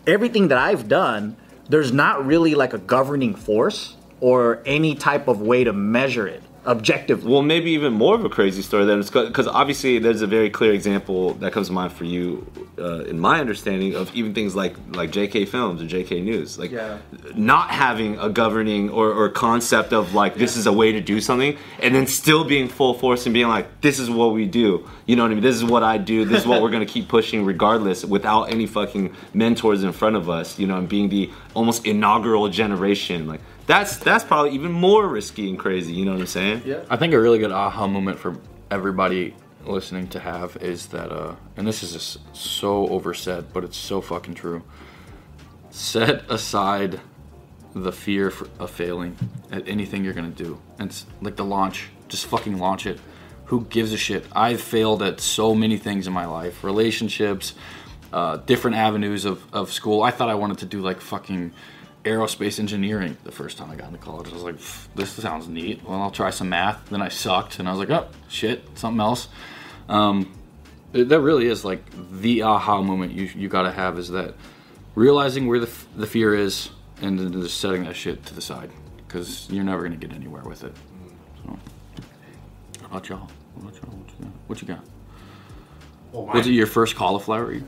Everything 0.07 0.49
that 0.49 0.59
I've 0.59 0.89
done, 0.89 1.37
there's 1.69 1.93
not 1.93 2.27
really 2.27 2.55
like 2.55 2.75
a 2.75 2.79
governing 2.79 3.35
force 3.35 3.97
or 4.21 4.63
any 4.67 4.95
type 4.95 5.29
of 5.29 5.41
way 5.41 5.65
to 5.65 5.73
measure 5.73 6.27
it 6.27 6.43
objectively. 6.67 7.31
Well, 7.31 7.43
maybe 7.43 7.71
even 7.73 7.93
more 7.93 8.15
of 8.15 8.25
a 8.25 8.29
crazy 8.29 8.63
story 8.63 8.85
then, 8.85 9.01
because 9.03 9.47
obviously 9.47 9.99
there's 9.99 10.23
a 10.23 10.27
very 10.27 10.51
clear 10.51 10.73
example 10.73 11.35
that 11.35 11.53
comes 11.53 11.69
to 11.69 11.73
mind 11.73 11.93
for 11.93 12.05
you, 12.05 12.47
uh, 12.79 13.05
in 13.05 13.19
my 13.19 13.41
understanding 13.41 13.95
of 13.95 14.15
even 14.15 14.35
things 14.35 14.55
like 14.57 14.75
like 14.93 15.11
JK 15.11 15.49
Films 15.49 15.81
and 15.81 15.89
JK 15.91 16.23
News, 16.23 16.59
like 16.59 16.71
Yeah. 16.71 16.99
not 17.35 17.71
having 17.71 18.19
a 18.19 18.29
governing 18.29 18.91
or, 18.91 19.13
or 19.13 19.29
concept 19.29 19.93
of 19.93 20.15
like 20.15 20.35
this 20.37 20.57
is 20.57 20.67
a 20.67 20.73
way 20.73 20.93
to 20.93 21.01
do 21.01 21.21
something, 21.21 21.57
and 21.81 21.95
then 21.95 22.07
still 22.07 22.45
being 22.45 22.69
full 22.69 22.95
force 22.95 23.27
and 23.27 23.35
being 23.35 23.49
like 23.49 23.81
this 23.81 23.99
is 23.99 24.11
what 24.11 24.33
we 24.33 24.47
do. 24.47 24.89
You 25.07 25.17
know 25.17 25.23
what 25.23 25.31
I 25.31 25.35
mean? 25.35 25.43
This 25.43 25.57
is 25.57 25.65
what 25.65 25.83
I 25.83 25.99
do. 25.99 26.25
This 26.25 26.41
is 26.43 26.47
what 26.47 26.63
we're 26.63 26.71
gonna 26.71 26.87
keep 26.87 27.09
pushing 27.09 27.45
regardless, 27.45 28.05
without 28.05 28.45
any 28.45 28.67
fucking 28.67 29.15
mentors 29.35 29.85
in 29.85 29.93
front 29.93 30.17
of 30.17 30.29
us. 30.31 30.59
You 30.59 30.67
know, 30.67 30.79
and 30.79 30.89
being 30.89 31.09
the 31.11 31.31
almost 31.55 31.87
inaugural 31.87 32.49
generation, 32.49 33.27
like. 33.27 33.41
That's 33.67 33.97
that's 33.97 34.25
probably 34.25 34.53
even 34.53 34.73
more 34.73 35.07
risky 35.09 35.49
and 35.49 35.59
crazy. 35.59 35.93
You 35.93 36.05
know 36.05 36.13
what 36.13 36.21
I'm 36.21 36.27
saying? 36.27 36.63
Yeah. 36.65 36.85
I 36.91 36.97
think 36.97 37.15
a 37.15 37.21
really 37.21 37.39
good 37.39 37.53
aha 37.53 37.87
moment 37.87 38.19
for 38.19 38.37
everybody 38.71 39.35
listening 39.65 40.09
to 40.09 40.21
have 40.21 40.57
is 40.59 40.89
that, 40.89 41.11
uh, 41.11 41.35
and 41.57 41.67
this 41.67 41.83
is 41.83 41.93
just 41.93 42.19
so 42.37 42.87
oversaid, 42.89 43.47
but 43.53 43.65
it's 43.65 43.77
so 43.77 44.01
fucking 44.01 44.35
true. 44.35 44.63
Set 45.71 46.31
aside 46.31 47.01
the 47.75 47.91
fear 47.91 48.31
for, 48.31 48.49
of 48.59 48.71
failing 48.71 49.17
at 49.51 49.67
anything 49.67 50.05
you're 50.05 50.13
gonna 50.13 50.29
do, 50.29 50.61
and 50.79 50.91
it's 50.91 51.07
like 51.21 51.37
the 51.37 51.45
launch. 51.45 51.89
Just 52.09 52.27
fucking 52.27 52.59
launch 52.59 52.87
it. 52.87 53.01
Who 53.47 53.65
gives 53.65 53.93
a 53.93 53.97
shit? 53.97 54.25
I've 54.33 54.61
failed 54.61 55.03
at 55.03 55.21
so 55.21 55.55
many 55.55 55.77
things 55.77 56.07
in 56.07 56.13
my 56.13 56.27
life, 56.27 56.63
relationships, 56.63 57.55
uh, 58.13 58.37
different 58.39 58.77
avenues 58.77 59.25
of, 59.25 59.45
of 59.53 59.73
school. 59.73 60.03
I 60.03 60.11
thought 60.11 60.29
I 60.29 60.35
wanted 60.35 60.59
to 60.59 60.67
do 60.67 60.81
like 60.81 61.01
fucking 61.01 61.53
aerospace 62.05 62.59
engineering 62.59 63.17
the 63.25 63.33
first 63.33 63.57
time 63.59 63.71
I 63.71 63.77
got 63.77 63.89
into 63.89 63.99
college. 63.99 64.29
I 64.29 64.33
was 64.35 64.43
like, 64.43 64.57
this 64.95 65.11
sounds 65.11 65.49
neat. 65.49 65.83
Well, 65.85 66.01
I'll 66.01 66.11
try 66.11 66.31
some 66.31 66.49
math. 66.51 66.89
Then 66.91 67.03
I 67.03 67.09
sucked, 67.09 67.59
and 67.59 67.69
I 67.69 67.73
was 67.73 67.81
like, 67.81 67.91
oh 67.91 68.09
shit, 68.29 68.63
something 68.79 69.01
else. 69.01 69.29
Um, 69.89 70.33
it- 70.93 71.09
that 71.09 71.21
really 71.21 71.47
is 71.47 71.65
like 71.65 71.83
the 72.21 72.43
aha 72.43 72.83
moment 72.83 73.13
you 73.13 73.25
you 73.35 73.49
gotta 73.49 73.73
have 73.73 73.99
is 73.99 74.09
that 74.11 74.35
realizing 74.95 75.47
where 75.47 75.59
the 75.59 75.71
the 75.97 76.07
fear 76.07 76.35
is, 76.35 76.71
and 77.03 77.19
then 77.19 77.33
just 77.33 77.59
setting 77.61 77.85
that 77.85 77.97
shit 77.97 78.25
to 78.27 78.35
the 78.35 78.41
side 78.43 78.71
because 79.07 79.49
you're 79.51 79.65
never 79.65 79.83
gonna 79.83 79.97
get 79.97 80.13
anywhere 80.13 80.43
with 80.45 80.63
it. 80.65 80.75
So, 81.45 81.59
how 82.81 82.87
about 82.87 83.09
y'all? 83.09 83.19
Got? 83.19 83.31
What 84.47 84.61
you 84.63 84.69
got? 84.69 84.85
Was 86.15 86.47
it 86.47 86.53
your 86.53 86.67
first 86.67 86.95
cauliflower? 86.97 87.53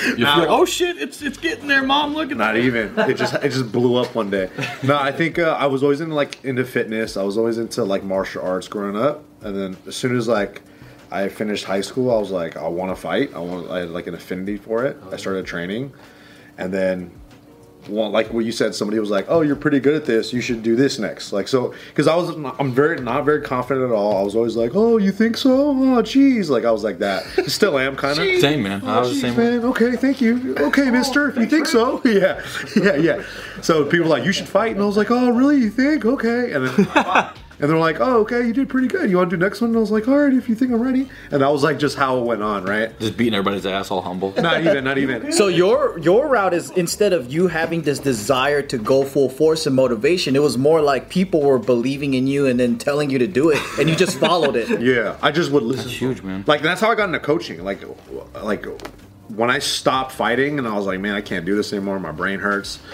You 0.00 0.16
You're 0.16 0.26
like, 0.28 0.48
oh 0.48 0.64
shit, 0.64 0.98
it's 0.98 1.22
it's 1.22 1.38
getting 1.38 1.66
there, 1.66 1.82
mom. 1.82 2.14
Look 2.14 2.30
at 2.30 2.36
Not 2.36 2.54
that. 2.54 2.60
even. 2.60 2.98
It 2.98 3.16
just 3.16 3.34
it 3.34 3.48
just 3.50 3.72
blew 3.72 3.96
up 3.96 4.14
one 4.14 4.30
day. 4.30 4.50
No, 4.82 4.96
I 4.98 5.12
think 5.12 5.38
uh, 5.38 5.56
I 5.58 5.66
was 5.66 5.82
always 5.82 6.00
into 6.00 6.14
like 6.14 6.42
into 6.44 6.64
fitness. 6.64 7.16
I 7.16 7.22
was 7.22 7.36
always 7.38 7.58
into 7.58 7.84
like 7.84 8.02
martial 8.04 8.42
arts 8.42 8.68
growing 8.68 8.96
up, 8.96 9.24
and 9.42 9.56
then 9.56 9.76
as 9.86 9.96
soon 9.96 10.16
as 10.16 10.28
like 10.28 10.62
I 11.10 11.28
finished 11.28 11.64
high 11.64 11.80
school, 11.80 12.14
I 12.14 12.18
was 12.18 12.30
like, 12.30 12.56
I 12.56 12.68
want 12.68 12.94
to 12.94 13.00
fight. 13.00 13.34
I 13.34 13.38
want. 13.38 13.70
I 13.70 13.80
had 13.80 13.90
like 13.90 14.06
an 14.06 14.14
affinity 14.14 14.56
for 14.56 14.84
it. 14.84 14.96
I 15.10 15.16
started 15.16 15.46
training, 15.46 15.92
and 16.58 16.72
then. 16.74 17.10
One, 17.86 18.12
like 18.12 18.32
what 18.32 18.44
you 18.44 18.52
said, 18.52 18.74
somebody 18.74 18.98
was 18.98 19.10
like, 19.10 19.26
"Oh, 19.28 19.40
you're 19.40 19.56
pretty 19.56 19.80
good 19.80 19.94
at 19.94 20.04
this. 20.04 20.32
You 20.32 20.40
should 20.40 20.62
do 20.62 20.76
this 20.76 20.98
next." 20.98 21.32
Like 21.32 21.48
so, 21.48 21.74
because 21.88 22.06
I 22.06 22.14
was, 22.14 22.36
not, 22.36 22.56
I'm 22.58 22.72
very 22.72 23.00
not 23.00 23.24
very 23.24 23.40
confident 23.40 23.90
at 23.90 23.94
all. 23.94 24.18
I 24.18 24.22
was 24.22 24.36
always 24.36 24.56
like, 24.56 24.72
"Oh, 24.74 24.98
you 24.98 25.12
think 25.12 25.36
so? 25.36 25.70
Oh, 25.70 26.02
jeez 26.02 26.50
Like 26.50 26.64
I 26.64 26.70
was 26.70 26.84
like 26.84 26.98
that. 26.98 27.24
Still 27.46 27.78
am 27.78 27.96
kind 27.96 28.18
of. 28.18 28.40
Same 28.40 28.62
man. 28.62 28.84
I 28.84 28.98
oh, 28.98 29.00
was 29.00 29.10
the 29.10 29.16
Jeez, 29.16 29.20
same. 29.30 29.36
way. 29.36 29.50
man. 29.58 29.64
Okay, 29.70 29.96
thank 29.96 30.20
you. 30.20 30.56
Okay, 30.58 30.88
oh, 30.88 30.92
mister, 30.92 31.28
if 31.28 31.36
you 31.36 31.46
think 31.46 31.66
so. 31.66 32.00
Yeah, 32.10 32.44
yeah, 32.76 32.96
yeah. 32.96 33.24
So 33.62 33.84
people 33.84 34.06
were 34.06 34.16
like, 34.16 34.24
you 34.24 34.32
should 34.32 34.48
fight. 34.48 34.72
And 34.72 34.82
I 34.82 34.86
was 34.86 34.96
like, 34.96 35.10
oh, 35.10 35.30
really? 35.30 35.58
You 35.58 35.70
think? 35.70 36.04
Okay. 36.04 36.52
And 36.52 36.66
then 36.66 36.86
And 37.60 37.68
they're 37.70 37.78
like, 37.78 38.00
"Oh, 38.00 38.20
okay, 38.20 38.46
you 38.46 38.52
did 38.52 38.68
pretty 38.68 38.88
good. 38.88 39.10
You 39.10 39.18
want 39.18 39.30
to 39.30 39.36
do 39.36 39.44
next 39.44 39.60
one?" 39.60 39.70
And 39.70 39.76
I 39.76 39.80
was 39.80 39.90
like, 39.90 40.08
"All 40.08 40.16
right, 40.16 40.32
if 40.32 40.48
you 40.48 40.54
think 40.54 40.72
I'm 40.72 40.80
ready." 40.80 41.08
And 41.30 41.42
that 41.42 41.52
was 41.52 41.62
like 41.62 41.78
just 41.78 41.96
how 41.96 42.18
it 42.18 42.24
went 42.24 42.42
on, 42.42 42.64
right? 42.64 42.98
Just 42.98 43.16
beating 43.16 43.34
everybody's 43.34 43.66
ass, 43.66 43.90
all 43.90 44.00
humble. 44.02 44.32
Not 44.38 44.60
even, 44.62 44.84
not 44.84 44.98
even. 44.98 45.32
So 45.32 45.48
your 45.48 45.98
your 45.98 46.28
route 46.28 46.54
is 46.54 46.70
instead 46.70 47.12
of 47.12 47.32
you 47.32 47.48
having 47.48 47.82
this 47.82 47.98
desire 47.98 48.62
to 48.62 48.78
go 48.78 49.04
full 49.04 49.28
force 49.28 49.66
and 49.66 49.76
motivation, 49.76 50.36
it 50.36 50.42
was 50.42 50.56
more 50.56 50.80
like 50.80 51.10
people 51.10 51.42
were 51.42 51.58
believing 51.58 52.14
in 52.14 52.26
you 52.26 52.46
and 52.46 52.58
then 52.58 52.78
telling 52.78 53.10
you 53.10 53.18
to 53.18 53.26
do 53.26 53.50
it, 53.50 53.58
and 53.78 53.88
you 53.88 53.96
just 53.96 54.18
followed 54.18 54.56
it. 54.56 54.68
Yeah, 54.80 55.18
I 55.20 55.30
just 55.30 55.52
would 55.52 55.62
listen. 55.62 55.86
That's 55.86 55.98
huge, 55.98 56.22
man. 56.22 56.42
Like 56.46 56.62
that's 56.62 56.80
how 56.80 56.90
I 56.90 56.94
got 56.94 57.04
into 57.08 57.20
coaching. 57.20 57.62
Like, 57.62 57.82
like 58.42 58.64
when 59.28 59.50
I 59.50 59.58
stopped 59.58 60.12
fighting 60.12 60.58
and 60.58 60.66
I 60.66 60.74
was 60.74 60.86
like, 60.86 61.00
man, 61.00 61.14
I 61.14 61.20
can't 61.20 61.44
do 61.44 61.54
this 61.54 61.72
anymore. 61.72 62.00
My 62.00 62.12
brain 62.12 62.40
hurts. 62.40 62.78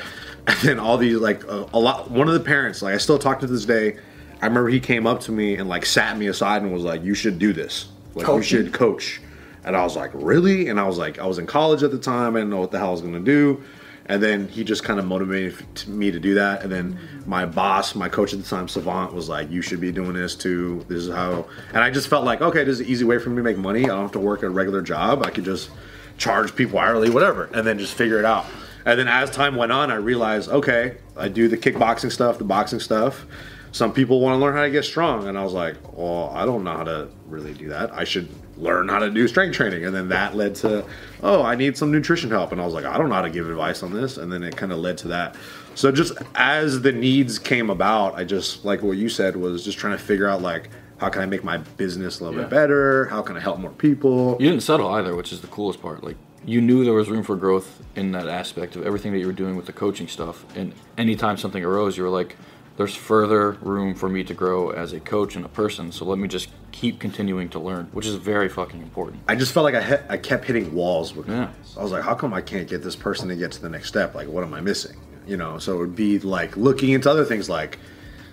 And 0.49 0.57
then 0.61 0.79
all 0.79 0.97
these 0.97 1.17
like 1.19 1.43
a, 1.45 1.67
a 1.75 1.79
lot. 1.79 2.09
One 2.09 2.29
of 2.29 2.35
the 2.35 2.41
parents, 2.41 2.81
like 2.81 2.95
I 2.95 2.99
still 2.99 3.19
talk 3.19 3.41
to 3.41 3.49
this 3.49 3.65
day. 3.65 3.99
I 4.41 4.47
remember 4.47 4.69
he 4.69 4.81
came 4.81 5.07
up 5.07 5.21
to 5.23 5.33
me 5.33 5.57
and 5.57 5.69
like 5.69 5.87
sat 5.87 6.17
me 6.19 6.27
aside 6.27 6.63
and 6.63 6.73
was 6.73 6.83
like, 6.83 7.03
"You 7.03 7.15
should 7.15 7.39
do 7.39 7.53
this. 7.53 7.89
Like 8.15 8.27
you 8.27 8.43
should 8.43 8.73
coach." 8.73 9.21
And 9.65 9.77
I 9.77 9.83
was 9.83 9.97
like, 9.97 10.11
"Really?" 10.15 10.69
And 10.69 10.79
I 10.79 10.87
was 10.87 10.99
like, 10.99 11.19
I 11.19 11.27
was 11.27 11.39
in 11.39 11.47
college 11.47 11.83
at 11.83 11.91
the 11.91 11.99
time. 11.99 12.37
I 12.37 12.41
didn't 12.41 12.51
know 12.51 12.61
what 12.61 12.71
the 12.71 12.79
hell 12.79 12.89
I 12.89 12.93
was 12.93 13.01
gonna 13.01 13.21
do. 13.21 13.63
And 14.09 14.23
then 14.23 14.47
he 14.47 14.63
just 14.63 14.85
kind 14.85 15.01
of 15.01 15.05
motivated 15.05 15.89
me 15.89 16.13
to 16.13 16.21
do 16.21 16.35
that. 16.35 16.63
And 16.63 16.71
then 16.71 16.99
my 17.27 17.45
boss, 17.45 17.97
my 17.97 18.09
coach 18.09 18.33
at 18.33 18.41
the 18.41 18.49
time, 18.49 18.69
Savant, 18.69 19.13
was 19.13 19.29
like, 19.29 19.51
"You 19.51 19.63
should 19.63 19.81
be 19.81 19.91
doing 19.91 20.13
this 20.13 20.37
too. 20.37 20.85
This 20.89 21.05
is 21.05 21.13
how." 21.13 21.47
And 21.73 21.83
I 21.83 21.91
just 21.91 22.09
felt 22.09 22.25
like, 22.25 22.41
okay, 22.41 22.63
this 22.63 22.75
is 22.75 22.81
an 22.81 22.87
easy 22.87 23.05
way 23.05 23.19
for 23.19 23.31
me 23.31 23.37
to 23.37 23.43
make 23.43 23.59
money. 23.59 23.85
I 23.85 23.89
don't 23.89 24.03
have 24.03 24.13
to 24.13 24.21
work 24.21 24.43
a 24.43 24.51
regular 24.51 24.83
job. 24.83 25.25
I 25.25 25.31
could 25.31 25.45
just 25.45 25.71
charge 26.19 26.55
people 26.55 26.79
hourly, 26.79 27.11
whatever, 27.11 27.49
and 27.53 27.67
then 27.67 27.79
just 27.79 27.95
figure 27.95 28.19
it 28.19 28.25
out. 28.25 28.47
And 28.85 28.99
then 28.99 29.09
as 29.09 29.31
time 29.31 29.57
went 29.57 29.73
on, 29.73 29.91
I 29.91 29.97
realized, 29.97 30.49
okay, 30.49 30.99
I 31.17 31.27
do 31.29 31.49
the 31.49 31.57
kickboxing 31.57 32.13
stuff, 32.13 32.39
the 32.39 32.45
boxing 32.45 32.79
stuff. 32.79 33.27
Some 33.73 33.93
people 33.93 34.21
want 34.21 34.39
to 34.39 34.39
learn 34.39 34.55
how 34.55 34.63
to 34.63 34.71
get 34.71 34.85
strong, 34.85 35.29
and 35.29 35.37
I 35.37 35.45
was 35.45 35.53
like, 35.53 35.77
oh, 35.97 36.29
I 36.29 36.47
don't 36.47 36.65
know 36.65 36.77
how 36.77 36.85
to 36.85 37.09
really 37.27 37.53
do 37.53 37.69
that. 37.69 37.93
I 37.93 38.05
should 38.05 38.29
learn 38.57 38.89
how 38.89 38.99
to 38.99 39.11
do 39.11 39.29
strength 39.29 39.55
training. 39.55 39.85
And 39.85 39.95
then 39.95 40.09
that 40.09 40.35
led 40.35 40.55
to, 40.57 40.85
oh, 41.23 41.43
I 41.43 41.55
need 41.57 41.77
some 41.77 41.93
nutrition 41.93 42.31
help. 42.31 42.53
And 42.53 42.61
I 42.61 42.65
was 42.65 42.73
like, 42.73 42.87
I 42.87 42.97
don't 42.97 43.11
know 43.11 43.15
how 43.15 43.23
to 43.23 43.31
give 43.31 43.49
advice 43.51 43.83
on 43.83 43.93
this. 43.93 44.17
And 44.17 44.33
then 44.33 44.43
it 44.43 44.57
kind 44.57 44.73
of 44.73 44.79
led 44.79 44.97
to 44.99 45.09
that. 45.09 45.37
So 45.75 45.93
just 45.93 46.15
as 46.35 46.81
the 46.81 46.93
needs 46.93 47.39
came 47.39 47.69
about, 47.69 48.15
I 48.15 48.25
just, 48.25 48.65
like 48.65 48.83
what 48.83 48.97
you 48.97 49.11
said, 49.11 49.37
was 49.37 49.63
just 49.63 49.77
trying 49.77 49.93
to 49.93 50.03
figure 50.03 50.27
out, 50.27 50.41
like, 50.41 50.71
how 50.99 51.11
can 51.11 51.23
I 51.23 51.27
make 51.27 51.45
my 51.45 51.59
business 51.59 52.21
a 52.21 52.25
little 52.25 52.41
bit 52.41 52.49
better? 52.49 53.05
How 53.07 53.21
can 53.21 53.37
I 53.37 53.41
help 53.41 53.59
more 53.59 53.71
people? 53.71 54.37
You 54.41 54.49
didn't 54.49 54.63
settle 54.63 54.89
either, 54.89 55.15
which 55.15 55.33
is 55.33 55.43
the 55.43 55.47
coolest 55.49 55.83
part. 55.83 56.03
Like 56.03 56.17
you 56.45 56.61
knew 56.61 56.85
there 56.85 56.95
was 56.95 57.11
room 57.11 57.23
for 57.23 57.37
growth 57.37 57.83
in 57.95 58.13
that 58.13 58.29
aspect 58.29 58.77
of 58.77 58.87
everything 58.87 59.13
that 59.13 59.19
you 59.19 59.27
were 59.27 59.33
doing 59.33 59.57
with 59.57 59.67
the 59.67 59.73
coaching 59.73 60.09
stuff. 60.09 60.47
And 60.57 60.73
anytime 60.97 61.37
something 61.37 61.63
arose, 61.63 61.99
you 61.99 62.03
were 62.03 62.09
like, 62.09 62.37
"There's 62.77 62.95
further 62.95 63.53
room 63.63 63.95
for 63.95 64.09
me 64.09 64.25
to 64.25 64.35
grow 64.35 64.71
as 64.71 64.93
a 64.93 65.01
coach 65.01 65.37
and 65.37 65.45
a 65.45 65.49
person. 65.49 65.93
So 65.93 66.05
let 66.05 66.19
me 66.19 66.29
just 66.29 66.49
keep 66.73 66.99
continuing 67.01 67.49
to 67.51 67.59
learn," 67.59 67.89
which 67.93 68.07
is 68.07 68.17
very 68.17 68.49
fucking 68.49 68.81
important. 68.83 69.23
I 69.29 69.35
just 69.35 69.53
felt 69.53 69.65
like 69.65 69.75
I 69.75 69.83
hit, 69.83 70.03
I 70.09 70.17
kept 70.17 70.45
hitting 70.45 70.75
walls 70.75 71.15
with 71.15 71.29
Yeah. 71.29 71.49
I 71.77 71.83
was 71.83 71.93
like, 71.93 72.03
how 72.03 72.15
come 72.15 72.33
I 72.35 72.41
can't 72.41 72.69
get 72.69 72.83
this 72.83 72.97
person 72.97 73.29
to 73.29 73.37
get 73.37 73.53
to 73.53 73.63
the 73.63 73.69
next 73.69 73.89
step? 73.89 74.15
Like, 74.15 74.29
what 74.29 74.45
am 74.45 74.55
I 74.55 74.61
missing? 74.61 74.97
You 75.27 75.37
know, 75.37 75.59
so 75.59 75.75
it 75.75 75.79
would 75.79 75.97
be 75.97 76.19
like 76.19 76.57
looking 76.57 76.91
into 76.91 77.11
other 77.11 77.25
things, 77.25 77.49
like, 77.49 77.79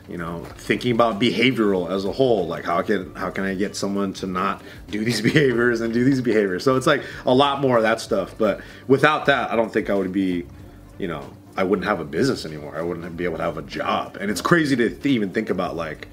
you 0.09 0.17
know, 0.17 0.43
thinking 0.57 0.91
about 0.91 1.19
behavioral 1.19 1.89
as 1.89 2.03
a 2.05 2.11
whole. 2.11 2.45
Like, 2.45 2.65
how 2.65 2.81
can 2.81 3.15
how 3.15 3.29
can 3.29 3.45
I 3.45 3.55
get 3.55 3.75
someone 3.75 4.13
to 4.13 4.27
not 4.27 4.61
do 4.89 5.03
these 5.03 5.21
behaviors 5.31 5.81
and 5.81 5.93
do 5.93 6.03
these 6.03 6.21
behaviors? 6.21 6.63
So 6.63 6.75
it's 6.75 6.85
like 6.87 7.03
a 7.25 7.33
lot 7.33 7.61
more 7.61 7.77
of 7.77 7.83
that 7.83 8.01
stuff. 8.01 8.35
But 8.37 8.61
without 8.87 9.25
that, 9.27 9.51
I 9.51 9.55
don't 9.55 9.71
think 9.71 9.89
I 9.89 9.95
would 9.95 10.11
be, 10.11 10.45
you 10.97 11.07
know, 11.07 11.31
I 11.55 11.63
wouldn't 11.63 11.87
have 11.87 11.99
a 11.99 12.05
business 12.05 12.45
anymore. 12.45 12.77
I 12.77 12.81
wouldn't 12.81 13.15
be 13.15 13.25
able 13.25 13.37
to 13.37 13.43
have 13.43 13.57
a 13.57 13.61
job. 13.61 14.17
And 14.19 14.31
it's 14.31 14.41
crazy 14.41 14.75
to 14.75 15.07
even 15.07 15.31
think 15.31 15.49
about 15.49 15.75
like 15.75 16.07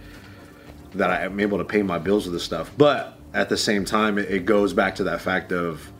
that 0.95 1.11
I 1.11 1.25
am 1.25 1.41
able 1.41 1.59
to 1.59 1.65
pay 1.65 1.83
my 1.83 1.99
bills 1.99 2.27
with 2.27 2.35
this 2.35 2.43
stuff. 2.43 2.71
But 2.77 3.19
at 3.33 3.49
the 3.49 3.57
same 3.57 3.85
time, 3.85 4.19
it, 4.19 4.45
goes 4.45 4.73
back 4.73 4.97
to 4.97 5.05
that 5.05 5.21
fact 5.21 5.53
of 5.53 5.91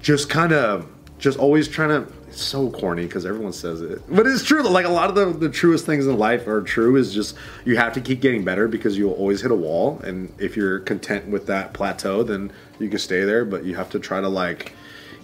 just 0.00 0.30
kind 0.30 0.52
of 0.52 0.90
just 1.18 1.38
always 1.38 1.68
trying 1.68 1.90
to. 1.90 2.12
It's 2.28 2.42
so 2.42 2.70
corny 2.70 3.04
because 3.04 3.24
everyone 3.24 3.54
says 3.54 3.80
it, 3.80 4.02
but 4.06 4.26
it's 4.26 4.44
true. 4.44 4.62
Like 4.62 4.84
a 4.84 4.90
lot 4.90 5.08
of 5.08 5.14
the, 5.14 5.26
the 5.26 5.48
truest 5.48 5.86
things 5.86 6.06
in 6.06 6.18
life 6.18 6.46
are 6.46 6.60
true. 6.60 6.96
Is 6.96 7.14
just 7.14 7.34
you 7.64 7.78
have 7.78 7.94
to 7.94 8.02
keep 8.02 8.20
getting 8.20 8.44
better 8.44 8.68
because 8.68 8.98
you'll 8.98 9.14
always 9.14 9.40
hit 9.40 9.50
a 9.50 9.56
wall, 9.56 9.98
and 10.00 10.32
if 10.38 10.54
you're 10.54 10.80
content 10.80 11.28
with 11.28 11.46
that 11.46 11.72
plateau, 11.72 12.22
then 12.22 12.52
you 12.78 12.90
can 12.90 12.98
stay 12.98 13.24
there. 13.24 13.46
But 13.46 13.64
you 13.64 13.76
have 13.76 13.88
to 13.90 13.98
try 13.98 14.20
to 14.20 14.28
like 14.28 14.74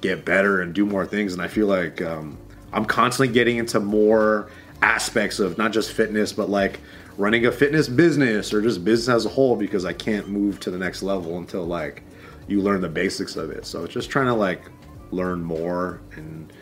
get 0.00 0.24
better 0.24 0.62
and 0.62 0.74
do 0.74 0.86
more 0.86 1.04
things. 1.04 1.34
And 1.34 1.42
I 1.42 1.48
feel 1.48 1.66
like 1.66 2.00
um, 2.00 2.38
I'm 2.74 2.84
constantly 2.84 3.32
getting 3.32 3.56
into 3.56 3.80
more 3.80 4.50
aspects 4.82 5.38
of 5.38 5.56
not 5.56 5.72
just 5.72 5.92
fitness, 5.92 6.32
but 6.32 6.50
like 6.50 6.80
running 7.16 7.46
a 7.46 7.52
fitness 7.52 7.88
business 7.88 8.52
or 8.52 8.60
just 8.60 8.84
business 8.84 9.08
as 9.08 9.26
a 9.26 9.28
whole 9.28 9.56
because 9.56 9.84
I 9.84 9.92
can't 9.92 10.28
move 10.28 10.58
to 10.60 10.70
the 10.70 10.78
next 10.78 11.02
level 11.02 11.38
until 11.38 11.64
like 11.64 12.02
you 12.48 12.60
learn 12.60 12.80
the 12.80 12.88
basics 12.88 13.37
of 13.37 13.50
it. 13.50 13.64
So 13.64 13.84
it's 13.84 13.94
just 13.94 14.10
trying 14.10 14.26
to 14.26 14.34
like 14.34 14.62
learn 15.10 15.42
more 15.42 16.00
and 16.16 16.52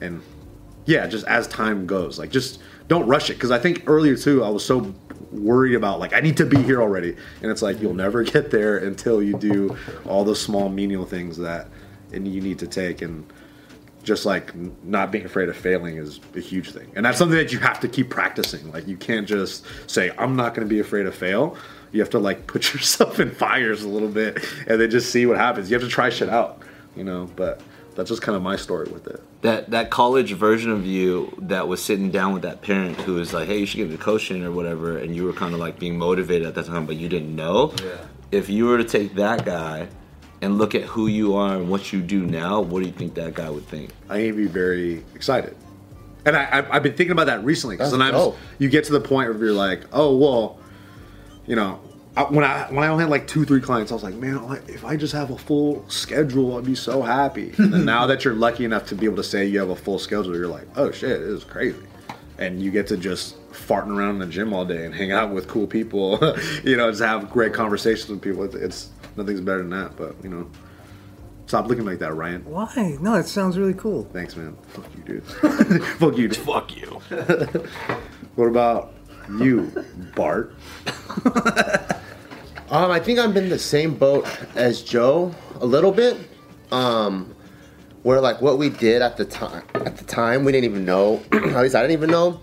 and 0.00 0.22
yeah, 0.86 1.06
just 1.06 1.26
as 1.26 1.46
time 1.48 1.86
goes, 1.86 2.18
like 2.18 2.30
just 2.30 2.60
don't 2.88 3.06
rush 3.06 3.28
it. 3.28 3.34
Because 3.34 3.50
I 3.50 3.58
think 3.58 3.84
earlier 3.86 4.16
too 4.16 4.42
I 4.42 4.48
was 4.48 4.64
so 4.64 4.94
worried 5.30 5.74
about 5.74 6.00
like 6.00 6.14
I 6.14 6.20
need 6.20 6.38
to 6.38 6.46
be 6.46 6.62
here 6.62 6.80
already, 6.80 7.14
and 7.42 7.50
it's 7.50 7.60
like 7.60 7.80
you'll 7.80 7.94
never 7.94 8.22
get 8.34 8.50
there 8.50 8.78
until 8.78 9.22
you 9.22 9.36
do 9.36 9.76
all 10.06 10.24
the 10.24 10.34
small 10.34 10.70
menial 10.70 11.04
things 11.04 11.36
that 11.36 11.68
and 12.12 12.26
you 12.26 12.40
need 12.40 12.58
to 12.60 12.66
take. 12.66 13.02
And 13.02 13.30
just 14.08 14.26
like 14.26 14.52
not 14.82 15.12
being 15.12 15.24
afraid 15.24 15.48
of 15.48 15.56
failing 15.56 15.96
is 15.96 16.18
a 16.34 16.40
huge 16.40 16.72
thing. 16.72 16.90
And 16.96 17.06
that's 17.06 17.18
something 17.18 17.38
that 17.38 17.52
you 17.52 17.60
have 17.60 17.78
to 17.80 17.88
keep 17.88 18.10
practicing. 18.10 18.72
Like 18.72 18.88
you 18.88 18.96
can't 18.96 19.28
just 19.28 19.64
say 19.86 20.10
i'm 20.18 20.34
not 20.34 20.54
going 20.54 20.66
to 20.66 20.74
be 20.74 20.80
afraid 20.80 21.06
of 21.06 21.14
fail. 21.14 21.56
You 21.92 22.00
have 22.00 22.10
to 22.10 22.18
like 22.18 22.46
put 22.48 22.72
yourself 22.74 23.20
in 23.20 23.30
fires 23.30 23.84
a 23.84 23.88
little 23.88 24.08
bit 24.08 24.44
and 24.66 24.80
then 24.80 24.90
just 24.90 25.12
see 25.12 25.26
what 25.26 25.36
happens. 25.36 25.70
You 25.70 25.74
have 25.74 25.84
to 25.84 25.88
try 25.88 26.10
shit 26.10 26.28
out 26.28 26.62
you 26.96 27.04
know 27.04 27.30
but 27.36 27.60
that's 27.98 28.10
just 28.10 28.22
kind 28.22 28.36
of 28.36 28.42
my 28.42 28.54
story 28.54 28.88
with 28.88 29.08
it. 29.08 29.20
That 29.42 29.70
that 29.70 29.90
college 29.90 30.32
version 30.32 30.70
of 30.70 30.86
you 30.86 31.36
that 31.38 31.66
was 31.66 31.82
sitting 31.82 32.12
down 32.12 32.32
with 32.32 32.42
that 32.42 32.62
parent 32.62 32.96
who 33.00 33.14
was 33.14 33.32
like, 33.32 33.48
"Hey, 33.48 33.58
you 33.58 33.66
should 33.66 33.78
get 33.78 33.90
into 33.90 33.98
coaching 33.98 34.44
or 34.44 34.52
whatever," 34.52 34.98
and 34.98 35.16
you 35.16 35.24
were 35.24 35.32
kind 35.32 35.52
of 35.52 35.58
like 35.58 35.80
being 35.80 35.98
motivated 35.98 36.46
at 36.46 36.54
that 36.54 36.66
time, 36.66 36.86
but 36.86 36.94
you 36.94 37.08
didn't 37.08 37.34
know. 37.34 37.74
Yeah. 37.82 37.96
If 38.30 38.48
you 38.48 38.66
were 38.66 38.78
to 38.78 38.84
take 38.84 39.16
that 39.16 39.44
guy 39.44 39.88
and 40.40 40.58
look 40.58 40.74
at 40.74 40.82
who 40.82 41.06
you 41.06 41.34
are 41.34 41.56
and 41.56 41.68
what 41.68 41.92
you 41.92 42.00
do 42.00 42.24
now, 42.24 42.60
what 42.60 42.80
do 42.80 42.86
you 42.86 42.92
think 42.92 43.14
that 43.14 43.34
guy 43.34 43.50
would 43.50 43.66
think? 43.66 43.90
I 44.08 44.18
need 44.18 44.28
to 44.28 44.36
be 44.36 44.46
very 44.46 45.04
excited. 45.14 45.56
And 46.24 46.36
I, 46.36 46.44
I, 46.44 46.76
I've 46.76 46.82
been 46.82 46.94
thinking 46.94 47.12
about 47.12 47.26
that 47.26 47.44
recently 47.44 47.76
because 47.76 47.90
sometimes 47.90 48.12
dope. 48.12 48.36
you 48.58 48.68
get 48.68 48.84
to 48.84 48.92
the 48.92 49.00
point 49.00 49.30
where 49.30 49.38
you're 49.38 49.52
like, 49.52 49.84
oh 49.92 50.16
well, 50.16 50.58
you 51.46 51.56
know, 51.56 51.80
I, 52.16 52.22
when 52.24 52.44
I 52.44 52.66
when 52.70 52.84
I 52.84 52.88
only 52.88 53.04
had 53.04 53.10
like 53.10 53.26
two 53.26 53.44
three 53.44 53.60
clients, 53.60 53.92
I 53.92 53.94
was 53.94 54.02
like, 54.02 54.14
man, 54.14 54.60
if 54.66 54.84
I 54.84 54.96
just 54.96 55.12
have 55.14 55.30
a 55.30 55.38
full 55.38 55.88
schedule, 55.88 56.58
I'd 56.58 56.64
be 56.64 56.74
so 56.74 57.02
happy. 57.02 57.52
And 57.58 57.72
then 57.72 57.84
now 57.84 58.06
that 58.06 58.24
you're 58.24 58.34
lucky 58.34 58.64
enough 58.64 58.86
to 58.86 58.94
be 58.94 59.06
able 59.06 59.16
to 59.16 59.24
say 59.24 59.46
you 59.46 59.58
have 59.60 59.70
a 59.70 59.76
full 59.76 59.98
schedule, 59.98 60.36
you're 60.36 60.48
like, 60.48 60.66
oh 60.76 60.90
shit, 60.90 61.12
it 61.12 61.22
is 61.22 61.44
crazy. 61.44 61.78
And 62.38 62.62
you 62.62 62.70
get 62.70 62.86
to 62.88 62.96
just 62.96 63.36
farting 63.52 63.96
around 63.96 64.10
in 64.10 64.18
the 64.18 64.26
gym 64.26 64.52
all 64.52 64.64
day 64.64 64.84
and 64.84 64.94
hang 64.94 65.12
out 65.12 65.30
with 65.30 65.48
cool 65.48 65.66
people, 65.66 66.18
you 66.64 66.76
know, 66.76 66.90
just 66.90 67.02
have 67.02 67.30
great 67.30 67.52
conversations 67.52 68.08
with 68.08 68.20
people. 68.20 68.44
It's, 68.44 68.54
it's 68.54 68.90
nothing's 69.18 69.40
better 69.40 69.58
than 69.58 69.70
that. 69.70 69.96
But 69.96 70.16
you 70.22 70.30
know, 70.30 70.50
stop 71.46 71.66
looking 71.66 71.84
like 71.84 71.98
that, 71.98 72.14
Ryan. 72.14 72.44
Why? 72.44 72.96
No, 73.00 73.14
it 73.14 73.26
sounds 73.26 73.58
really 73.58 73.74
cool. 73.74 74.08
Thanks, 74.12 74.36
man. 74.36 74.56
Fuck 74.68 74.86
you, 74.96 75.02
dude. 75.02 75.24
Fuck 75.98 76.16
you. 76.16 76.28
Dude. 76.28 76.36
Fuck 76.36 76.76
you. 76.76 77.00
What 78.36 78.46
about 78.46 78.94
you, 79.40 79.72
Bart? 80.14 80.54
Um, 82.70 82.90
I 82.90 83.00
think 83.00 83.18
I'm 83.18 83.34
in 83.34 83.48
the 83.48 83.58
same 83.58 83.94
boat 83.94 84.26
as 84.54 84.82
Joe 84.82 85.34
a 85.60 85.64
little 85.64 85.90
bit. 85.90 86.18
Um, 86.70 87.34
where 88.02 88.20
like 88.20 88.42
what 88.42 88.58
we 88.58 88.68
did 88.68 89.00
at 89.00 89.16
the 89.16 89.24
time, 89.24 89.62
at 89.74 89.96
the 89.96 90.04
time 90.04 90.44
we 90.44 90.52
didn't 90.52 90.66
even 90.66 90.84
know. 90.84 91.22
at 91.32 91.62
least 91.62 91.74
I 91.74 91.80
didn't 91.80 91.92
even 91.92 92.10
know 92.10 92.40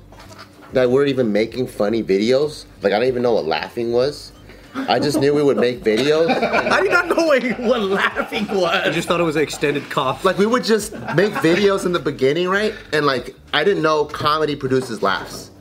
that 0.74 0.90
we 0.90 0.98
are 1.00 1.06
even 1.06 1.32
making 1.32 1.68
funny 1.68 2.04
videos. 2.04 2.66
Like 2.82 2.92
I 2.92 2.98
didn't 2.98 3.10
even 3.10 3.22
know 3.22 3.34
what 3.34 3.46
laughing 3.46 3.92
was. 3.92 4.32
I 4.76 5.00
just 5.00 5.20
knew 5.20 5.34
we 5.34 5.42
would 5.42 5.58
make 5.58 5.82
videos. 5.84 6.30
I 6.30 6.82
did 6.82 6.92
not 6.92 7.08
know 7.08 7.26
what, 7.26 7.44
what 7.60 7.82
laughing 7.82 8.48
was. 8.50 8.64
I 8.66 8.92
just 8.92 9.08
thought 9.08 9.20
it 9.20 9.24
was 9.24 9.36
an 9.36 9.44
extended 9.44 9.90
cough. 9.90 10.26
Like 10.26 10.38
we 10.38 10.46
would 10.46 10.64
just 10.64 10.94
make 11.16 11.32
videos 11.34 11.86
in 11.86 11.92
the 11.94 12.00
beginning, 12.00 12.50
right? 12.50 12.74
And 12.94 13.06
like 13.06 13.36
I 13.54 13.64
didn't 13.64 13.84
know 13.84 14.06
comedy 14.06 14.56
produces 14.56 15.02
laughs. 15.02 15.52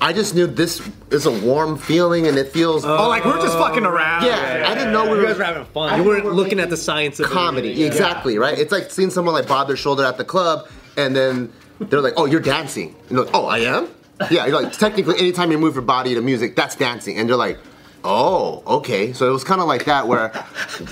I 0.00 0.12
just 0.12 0.34
knew 0.34 0.46
this 0.46 0.80
is 1.10 1.26
a 1.26 1.32
warm 1.44 1.76
feeling 1.76 2.28
and 2.28 2.38
it 2.38 2.52
feels. 2.52 2.84
Oh, 2.84 3.08
like 3.08 3.24
we're 3.24 3.40
just 3.40 3.58
fucking 3.58 3.84
around. 3.84 4.24
yeah, 4.24 4.64
I 4.68 4.74
didn't 4.74 4.92
know 4.92 5.04
we 5.04 5.10
You 5.12 5.16
were. 5.16 5.22
guys 5.26 5.38
were 5.38 5.44
having 5.44 5.64
fun. 5.66 5.98
you 6.00 6.06
weren't 6.06 6.26
looking 6.26 6.60
at 6.60 6.70
the 6.70 6.76
science 6.76 7.18
of 7.18 7.26
it. 7.26 7.32
comedy. 7.32 7.82
Exactly, 7.84 8.38
right? 8.38 8.56
It's 8.56 8.70
like 8.70 8.90
seeing 8.92 9.10
someone 9.10 9.34
like 9.34 9.48
bob 9.48 9.66
their 9.66 9.76
shoulder 9.76 10.04
at 10.04 10.16
the 10.18 10.24
club 10.24 10.68
and 10.96 11.16
then 11.16 11.52
they're 11.80 12.00
like, 12.00 12.14
oh, 12.16 12.26
you're 12.26 12.38
dancing. 12.40 12.94
You're 13.10 13.24
like, 13.24 13.34
oh, 13.34 13.46
I 13.46 13.58
am? 13.58 13.88
Yeah, 14.30 14.46
you're 14.46 14.60
like, 14.62 14.72
technically, 14.72 15.16
anytime 15.18 15.50
you 15.52 15.58
move 15.58 15.74
your 15.74 15.82
body 15.82 16.14
to 16.14 16.20
music, 16.20 16.54
that's 16.56 16.74
dancing. 16.74 17.18
And 17.18 17.28
you're 17.28 17.38
like, 17.38 17.58
oh, 18.04 18.62
okay. 18.66 19.12
So 19.12 19.28
it 19.28 19.32
was 19.32 19.44
kind 19.44 19.60
of 19.60 19.66
like 19.66 19.84
that 19.84 20.06
where 20.06 20.32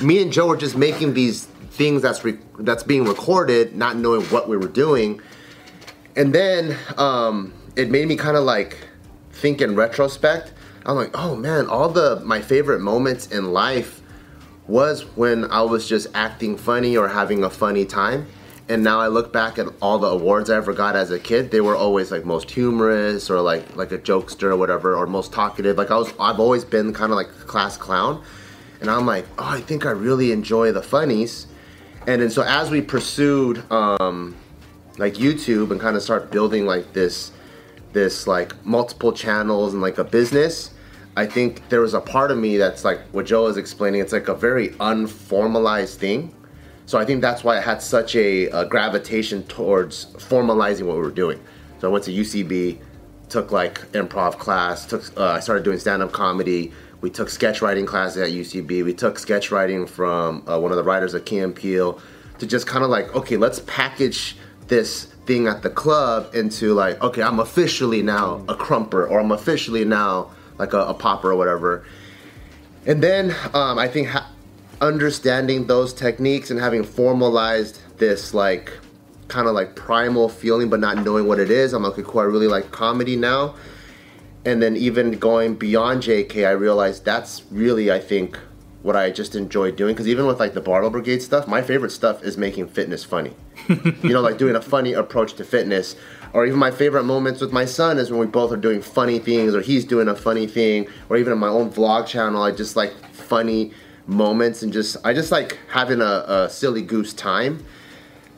me 0.02 0.22
and 0.22 0.32
Joe 0.32 0.48
were 0.48 0.56
just 0.56 0.76
making 0.76 1.14
these 1.14 1.46
things 1.70 2.02
that's, 2.02 2.24
re- 2.24 2.38
that's 2.58 2.82
being 2.82 3.04
recorded, 3.04 3.76
not 3.76 3.96
knowing 3.96 4.22
what 4.26 4.48
we 4.48 4.56
were 4.56 4.68
doing. 4.68 5.20
And 6.16 6.34
then 6.34 6.76
um, 6.96 7.52
it 7.76 7.90
made 7.90 8.08
me 8.08 8.16
kind 8.16 8.36
of 8.36 8.44
like 8.44 8.78
think 9.32 9.60
in 9.60 9.76
retrospect 9.76 10.52
I'm 10.86 10.94
like, 10.94 11.10
oh 11.14 11.34
man, 11.34 11.66
all 11.66 11.88
the 11.88 12.22
my 12.24 12.40
favorite 12.40 12.80
moments 12.80 13.26
in 13.26 13.52
life 13.52 14.00
was 14.68 15.02
when 15.16 15.44
I 15.50 15.62
was 15.62 15.88
just 15.88 16.06
acting 16.14 16.56
funny 16.56 16.96
or 16.96 17.08
having 17.08 17.42
a 17.42 17.50
funny 17.50 17.84
time. 17.84 18.28
And 18.68 18.82
now 18.82 18.98
I 18.98 19.06
look 19.06 19.32
back 19.32 19.58
at 19.58 19.68
all 19.80 19.98
the 19.98 20.08
awards 20.08 20.50
I 20.50 20.56
ever 20.56 20.72
got 20.72 20.96
as 20.96 21.12
a 21.12 21.20
kid. 21.20 21.52
They 21.52 21.60
were 21.60 21.76
always 21.76 22.10
like 22.10 22.24
most 22.24 22.50
humorous 22.50 23.30
or 23.30 23.40
like 23.40 23.76
like 23.76 23.92
a 23.92 23.98
jokester 23.98 24.50
or 24.50 24.56
whatever, 24.56 24.96
or 24.96 25.06
most 25.06 25.32
talkative. 25.32 25.78
Like 25.78 25.90
I 25.90 25.96
was, 25.96 26.12
I've 26.18 26.40
always 26.40 26.64
been 26.64 26.92
kind 26.92 27.12
of 27.12 27.16
like 27.16 27.28
a 27.28 27.44
class 27.44 27.76
clown. 27.76 28.24
And 28.80 28.90
I'm 28.90 29.06
like, 29.06 29.24
oh, 29.38 29.48
I 29.48 29.60
think 29.60 29.86
I 29.86 29.90
really 29.90 30.32
enjoy 30.32 30.72
the 30.72 30.82
funnies. 30.82 31.46
And 32.06 32.22
then 32.22 32.30
so 32.30 32.42
as 32.42 32.70
we 32.70 32.82
pursued 32.82 33.70
um, 33.70 34.36
like 34.98 35.14
YouTube 35.14 35.70
and 35.70 35.80
kind 35.80 35.96
of 35.96 36.02
start 36.02 36.30
building 36.30 36.66
like 36.66 36.92
this 36.92 37.32
this 37.92 38.26
like 38.26 38.52
multiple 38.66 39.12
channels 39.12 39.72
and 39.72 39.80
like 39.80 39.98
a 39.98 40.04
business, 40.04 40.70
I 41.16 41.24
think 41.26 41.68
there 41.68 41.80
was 41.80 41.94
a 41.94 42.00
part 42.00 42.30
of 42.30 42.36
me 42.36 42.58
that's 42.58 42.84
like 42.84 43.00
what 43.12 43.26
Joe 43.26 43.46
is 43.46 43.56
explaining. 43.56 44.00
It's 44.00 44.12
like 44.12 44.28
a 44.28 44.34
very 44.34 44.70
unformalized 44.80 45.98
thing. 45.98 46.34
So 46.86 46.98
I 46.98 47.04
think 47.04 47.20
that's 47.20 47.42
why 47.42 47.58
I 47.58 47.60
had 47.60 47.82
such 47.82 48.14
a, 48.14 48.46
a 48.46 48.64
gravitation 48.64 49.42
towards 49.44 50.06
formalizing 50.14 50.86
what 50.86 50.96
we 50.96 51.02
were 51.02 51.10
doing. 51.10 51.40
So 51.80 51.88
I 51.88 51.92
went 51.92 52.04
to 52.04 52.12
UCB, 52.12 52.78
took 53.28 53.50
like 53.50 53.80
improv 53.92 54.38
class, 54.38 54.86
took 54.86 55.02
uh, 55.18 55.32
I 55.32 55.40
started 55.40 55.64
doing 55.64 55.78
stand 55.78 56.02
up 56.02 56.12
comedy. 56.12 56.72
We 57.00 57.10
took 57.10 57.28
sketch 57.28 57.60
writing 57.60 57.86
classes 57.86 58.22
at 58.22 58.28
UCB. 58.28 58.84
We 58.84 58.94
took 58.94 59.18
sketch 59.18 59.50
writing 59.50 59.86
from 59.86 60.48
uh, 60.48 60.58
one 60.58 60.70
of 60.70 60.76
the 60.76 60.84
writers 60.84 61.14
at 61.14 61.26
Key 61.26 61.40
and 61.40 61.54
Peele 61.54 62.00
to 62.38 62.46
just 62.46 62.66
kind 62.66 62.84
of 62.84 62.90
like, 62.90 63.14
okay, 63.14 63.36
let's 63.36 63.60
package 63.66 64.36
this 64.68 65.04
thing 65.26 65.48
at 65.48 65.62
the 65.62 65.70
club 65.70 66.34
into 66.34 66.72
like, 66.72 67.02
okay, 67.02 67.22
I'm 67.22 67.40
officially 67.40 68.02
now 68.02 68.44
a 68.48 68.54
krumper 68.54 69.10
or 69.10 69.20
I'm 69.20 69.32
officially 69.32 69.84
now 69.84 70.30
like 70.58 70.72
a, 70.72 70.80
a 70.80 70.94
popper 70.94 71.32
or 71.32 71.36
whatever. 71.36 71.84
And 72.86 73.02
then 73.02 73.34
um, 73.52 73.78
I 73.78 73.88
think 73.88 74.08
ha- 74.08 74.30
understanding 74.80 75.66
those 75.66 75.92
techniques 75.92 76.50
and 76.50 76.60
having 76.60 76.84
formalized 76.84 77.80
this 77.98 78.34
like 78.34 78.72
kind 79.28 79.48
of 79.48 79.54
like 79.54 79.74
primal 79.74 80.28
feeling 80.28 80.68
but 80.68 80.80
not 80.80 81.04
knowing 81.04 81.26
what 81.26 81.38
it 81.38 81.50
is, 81.50 81.72
I'm 81.72 81.82
like, 81.82 81.92
okay, 81.92 82.02
cool, 82.04 82.20
I 82.20 82.24
really 82.24 82.48
like 82.48 82.70
comedy 82.70 83.16
now. 83.16 83.54
And 84.44 84.62
then 84.62 84.76
even 84.76 85.12
going 85.12 85.56
beyond 85.56 86.04
JK, 86.04 86.46
I 86.46 86.52
realized 86.52 87.04
that's 87.04 87.42
really, 87.50 87.90
I 87.90 87.98
think, 87.98 88.38
what 88.82 88.94
I 88.94 89.10
just 89.10 89.34
enjoy 89.34 89.72
doing. 89.72 89.94
Because 89.94 90.06
even 90.06 90.26
with 90.26 90.38
like 90.38 90.54
the 90.54 90.60
Barbell 90.60 90.90
Brigade 90.90 91.20
stuff, 91.20 91.48
my 91.48 91.60
favorite 91.60 91.90
stuff 91.90 92.22
is 92.22 92.38
making 92.38 92.68
fitness 92.68 93.02
funny. 93.02 93.32
you 93.68 94.10
know, 94.10 94.20
like 94.20 94.38
doing 94.38 94.54
a 94.54 94.62
funny 94.62 94.92
approach 94.92 95.34
to 95.34 95.44
fitness. 95.44 95.96
Or 96.32 96.46
even 96.46 96.60
my 96.60 96.70
favorite 96.70 97.02
moments 97.02 97.40
with 97.40 97.52
my 97.52 97.64
son 97.64 97.98
is 97.98 98.12
when 98.12 98.20
we 98.20 98.26
both 98.26 98.52
are 98.52 98.56
doing 98.56 98.80
funny 98.80 99.18
things, 99.18 99.52
or 99.52 99.62
he's 99.62 99.84
doing 99.84 100.06
a 100.06 100.14
funny 100.14 100.46
thing, 100.46 100.86
or 101.08 101.16
even 101.16 101.32
on 101.32 101.40
my 101.40 101.48
own 101.48 101.72
vlog 101.72 102.06
channel, 102.06 102.40
I 102.42 102.52
just 102.52 102.76
like 102.76 102.92
funny 103.12 103.72
moments 104.06 104.62
and 104.62 104.72
just 104.72 104.96
I 105.04 105.12
just 105.12 105.32
like 105.32 105.58
having 105.68 106.00
a, 106.00 106.24
a 106.26 106.48
silly 106.50 106.82
goose 106.82 107.12
time. 107.12 107.64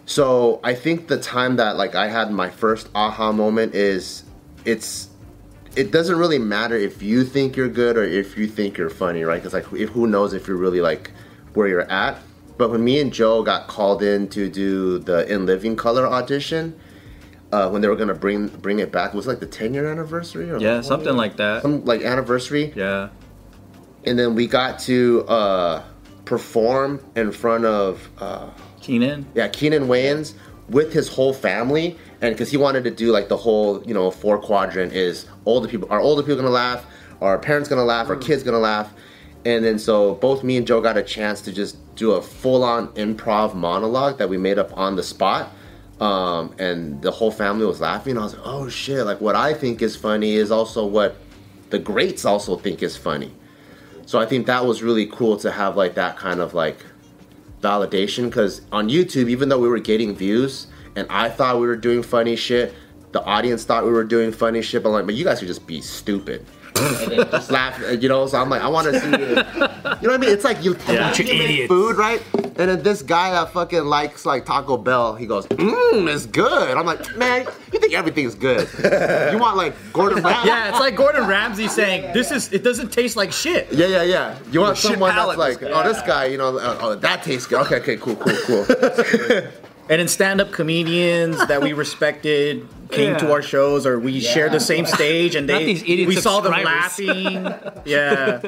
So 0.07 0.61
I 0.64 0.74
think 0.74 1.09
the 1.09 1.18
time 1.18 1.57
that 1.57 1.76
like 1.76 1.94
I 1.94 2.09
had 2.09 2.31
my 2.31 2.48
first 2.48 2.88
aha 2.94 3.33
moment 3.33 3.74
is 3.74 4.24
it's 4.64 5.09
it 5.76 5.92
doesn't 5.92 6.16
really 6.16 6.38
matter 6.38 6.76
if 6.76 7.02
you 7.02 7.22
think 7.24 7.57
you're 7.57 7.68
good 7.68 7.96
or 7.96 8.02
if 8.04 8.37
you 8.37 8.46
think 8.48 8.78
you're 8.78 8.90
funny, 8.90 9.22
right? 9.22 9.42
Because 9.42 9.52
like 9.52 9.70
if, 9.72 9.90
who 9.90 10.07
knows 10.07 10.33
if 10.33 10.48
you're 10.48 10.57
really 10.57 10.81
like 10.81 11.12
where 11.54 11.68
you're 11.68 11.90
at. 11.90 12.18
But 12.57 12.70
when 12.70 12.83
me 12.83 13.00
and 13.00 13.12
Joe 13.12 13.42
got 13.42 13.68
called 13.68 14.02
in 14.02 14.28
to 14.31 14.48
do 14.48 14.98
the 14.98 15.33
In 15.33 15.46
Living 15.46 15.76
Color 15.76 16.07
audition, 16.09 16.78
uh, 17.52 17.68
when 17.70 17.83
they 17.83 17.88
were 17.88 17.94
gonna 17.94 18.14
bring 18.14 18.48
bring 18.48 18.78
it 18.81 18.90
back, 18.90 19.14
it 19.14 19.16
was 19.16 19.26
like 19.26 19.38
the 19.40 19.46
10 19.46 19.74
year 19.74 19.87
anniversary 19.87 20.50
or 20.50 20.59
Yeah, 20.59 20.81
something 20.81 21.16
like 21.16 21.37
that. 21.37 21.62
some 21.62 21.85
like 21.85 22.02
anniversary 22.02 22.72
Yeah. 22.74 23.11
And 24.09 24.18
then 24.18 24.35
we 24.35 24.47
got 24.47 24.79
to 24.81 25.25
uh, 25.29 25.83
perform 26.25 27.05
in 27.14 27.31
front 27.31 27.64
of 27.66 28.09
uh, 28.18 28.51
Keenen. 28.81 29.27
yeah 29.35 29.49
Keenen 29.49 29.87
Wayans 29.87 30.35
with 30.68 30.92
his 30.92 31.09
whole 31.09 31.33
family, 31.33 31.97
and 32.21 32.35
because 32.35 32.51
he 32.51 32.57
wanted 32.57 32.85
to 32.85 32.90
do 32.90 33.11
like 33.11 33.29
the 33.29 33.37
whole 33.37 33.83
you 33.85 33.94
know 33.94 34.11
four 34.11 34.38
quadrant 34.38 34.92
is 34.92 35.27
older 35.44 35.68
people 35.68 35.88
are 35.90 36.01
older 36.01 36.23
people 36.23 36.37
gonna 36.37 36.49
laugh, 36.49 36.87
are 37.21 37.38
parents 37.38 37.68
gonna 37.68 37.85
laugh, 37.85 38.09
are 38.09 38.16
kids 38.16 38.42
gonna 38.42 38.59
laugh, 38.59 38.92
and 39.44 39.64
then 39.64 39.79
so 39.79 40.14
both 40.14 40.42
me 40.42 40.57
and 40.57 40.66
Joe 40.66 40.81
got 40.81 40.97
a 40.97 41.03
chance 41.03 41.40
to 41.42 41.53
just 41.53 41.77
do 41.94 42.12
a 42.12 42.23
full 42.23 42.64
on 42.64 42.88
improv 42.88 43.55
monologue 43.55 44.18
that 44.18 44.29
we 44.29 44.38
made 44.38 44.59
up 44.59 44.77
on 44.77 44.97
the 44.97 45.03
spot. 45.03 45.53
Um, 46.01 46.55
and 46.61 47.03
the 47.03 47.11
whole 47.11 47.33
family 47.33 47.66
was 47.66 47.81
laughing. 47.81 48.16
I 48.16 48.23
was 48.23 48.35
like, 48.35 48.47
"Oh 48.47 48.68
shit!" 48.68 49.05
Like 49.05 49.21
what 49.21 49.35
I 49.35 49.53
think 49.53 49.83
is 49.83 49.97
funny 49.97 50.35
is 50.37 50.51
also 50.51 50.87
what 50.87 51.16
the 51.71 51.79
greats 51.79 52.25
also 52.25 52.57
think 52.57 52.83
is 52.83 52.97
funny. 52.97 53.33
So 54.09 54.18
I 54.18 54.25
think 54.25 54.47
that 54.47 54.64
was 54.64 54.83
really 54.83 55.05
cool 55.05 55.37
to 55.37 55.51
have 55.51 55.77
like 55.77 55.97
that 55.97 56.16
kind 56.16 56.40
of 56.40 56.55
like 56.55 56.79
validation 57.61 58.25
because 58.25 58.62
on 58.73 58.88
YouTube, 58.88 59.29
even 59.29 59.51
though 59.51 59.59
we 59.59 59.68
were 59.68 59.81
getting 59.81 60.16
views 60.16 60.66
and 60.97 61.07
I 61.11 61.29
thought 61.29 61.61
we 61.61 61.66
were 61.66 61.77
doing 61.77 62.03
funny 62.03 62.35
shit, 62.35 62.73
the 63.12 63.23
audience 63.25 63.66
thought 63.66 63.85
we 63.85 63.90
were 63.90 64.05
doing 64.05 64.33
funny 64.33 64.62
shit. 64.62 64.83
But 64.83 64.92
like, 64.92 65.05
but 65.05 65.14
you 65.14 65.25
guys 65.25 65.40
could 65.40 65.49
just 65.49 65.66
be 65.66 65.83
stupid. 65.83 66.47
And 66.79 67.12
then 67.12 67.31
just 67.31 67.51
laugh, 67.51 67.81
uh, 67.83 67.88
you 67.88 68.09
know. 68.09 68.27
So 68.27 68.38
I'm 68.41 68.49
like, 68.51 68.62
I 68.62 68.69
want 68.69 68.93
to 68.93 69.01
see 69.01 69.09
it. 69.09 69.29
You 69.29 69.37
know 69.38 69.38
what 70.01 70.11
I 70.12 70.17
mean? 70.19 70.31
It's 70.31 70.45
like 70.45 70.62
you, 70.62 70.77
Yeah. 70.88 71.14
you 71.17 71.38
make 71.38 71.69
food, 71.69 71.97
right? 71.97 72.23
And 72.35 72.69
then 72.69 72.83
this 72.83 73.03
guy 73.03 73.31
that 73.31 73.53
fucking 73.53 73.85
likes 73.85 74.27
like 74.27 74.45
Taco 74.45 74.77
Bell, 74.77 75.14
he 75.14 75.27
goes, 75.27 75.47
mmm, 75.47 76.12
it's 76.12 76.27
good. 76.27 76.77
I'm 76.77 76.87
like, 76.87 77.17
man, 77.17 77.47
you 77.73 77.79
think 77.79 77.93
everything's 77.95 78.35
good? 78.35 78.69
You 79.33 79.38
want 79.38 79.57
like 79.57 79.75
Gordon 79.93 80.23
Ramsay? 80.25 80.49
Yeah, 80.49 80.69
it's 80.71 80.81
like 80.81 80.97
Gordon 80.97 81.27
Ramsay 81.29 81.69
saying, 81.69 82.12
"This 82.12 82.33
is 82.33 82.53
it 82.53 82.64
doesn't 82.64 82.91
taste 82.93 83.17
like 83.17 83.31
shit." 83.33 83.71
Yeah, 83.73 83.87
yeah, 83.87 84.03
yeah. 84.03 84.38
You 84.51 84.61
want 84.61 84.77
shit 84.77 84.91
someone 84.93 85.14
that's 85.14 85.37
like, 85.38 85.62
oh, 85.62 85.83
this 85.85 86.03
guy, 86.03 86.27
you 86.27 86.38
know, 86.38 86.59
oh, 86.59 86.79
oh, 86.81 86.95
that 86.97 87.23
tastes 87.23 87.47
good. 87.47 87.61
Okay, 87.62 87.77
okay, 87.77 87.97
cool, 87.97 88.17
cool, 88.17 88.37
cool. 88.47 88.67
And 89.90 90.01
then 90.01 90.09
stand-up 90.09 90.53
comedians 90.53 91.46
that 91.46 91.62
we 91.62 91.72
respected 91.72 92.68
came 92.90 93.16
to 93.16 93.33
our 93.33 93.40
shows, 93.40 93.87
or 93.87 93.98
we 93.98 94.20
shared 94.20 94.53
the 94.53 94.61
same 94.61 94.85
stage, 94.85 95.35
and 95.35 95.48
they 95.48 95.64
we 95.64 96.16
saw 96.16 96.40
them 96.40 96.53
laughing. 96.53 97.35
yeah, 97.85 98.40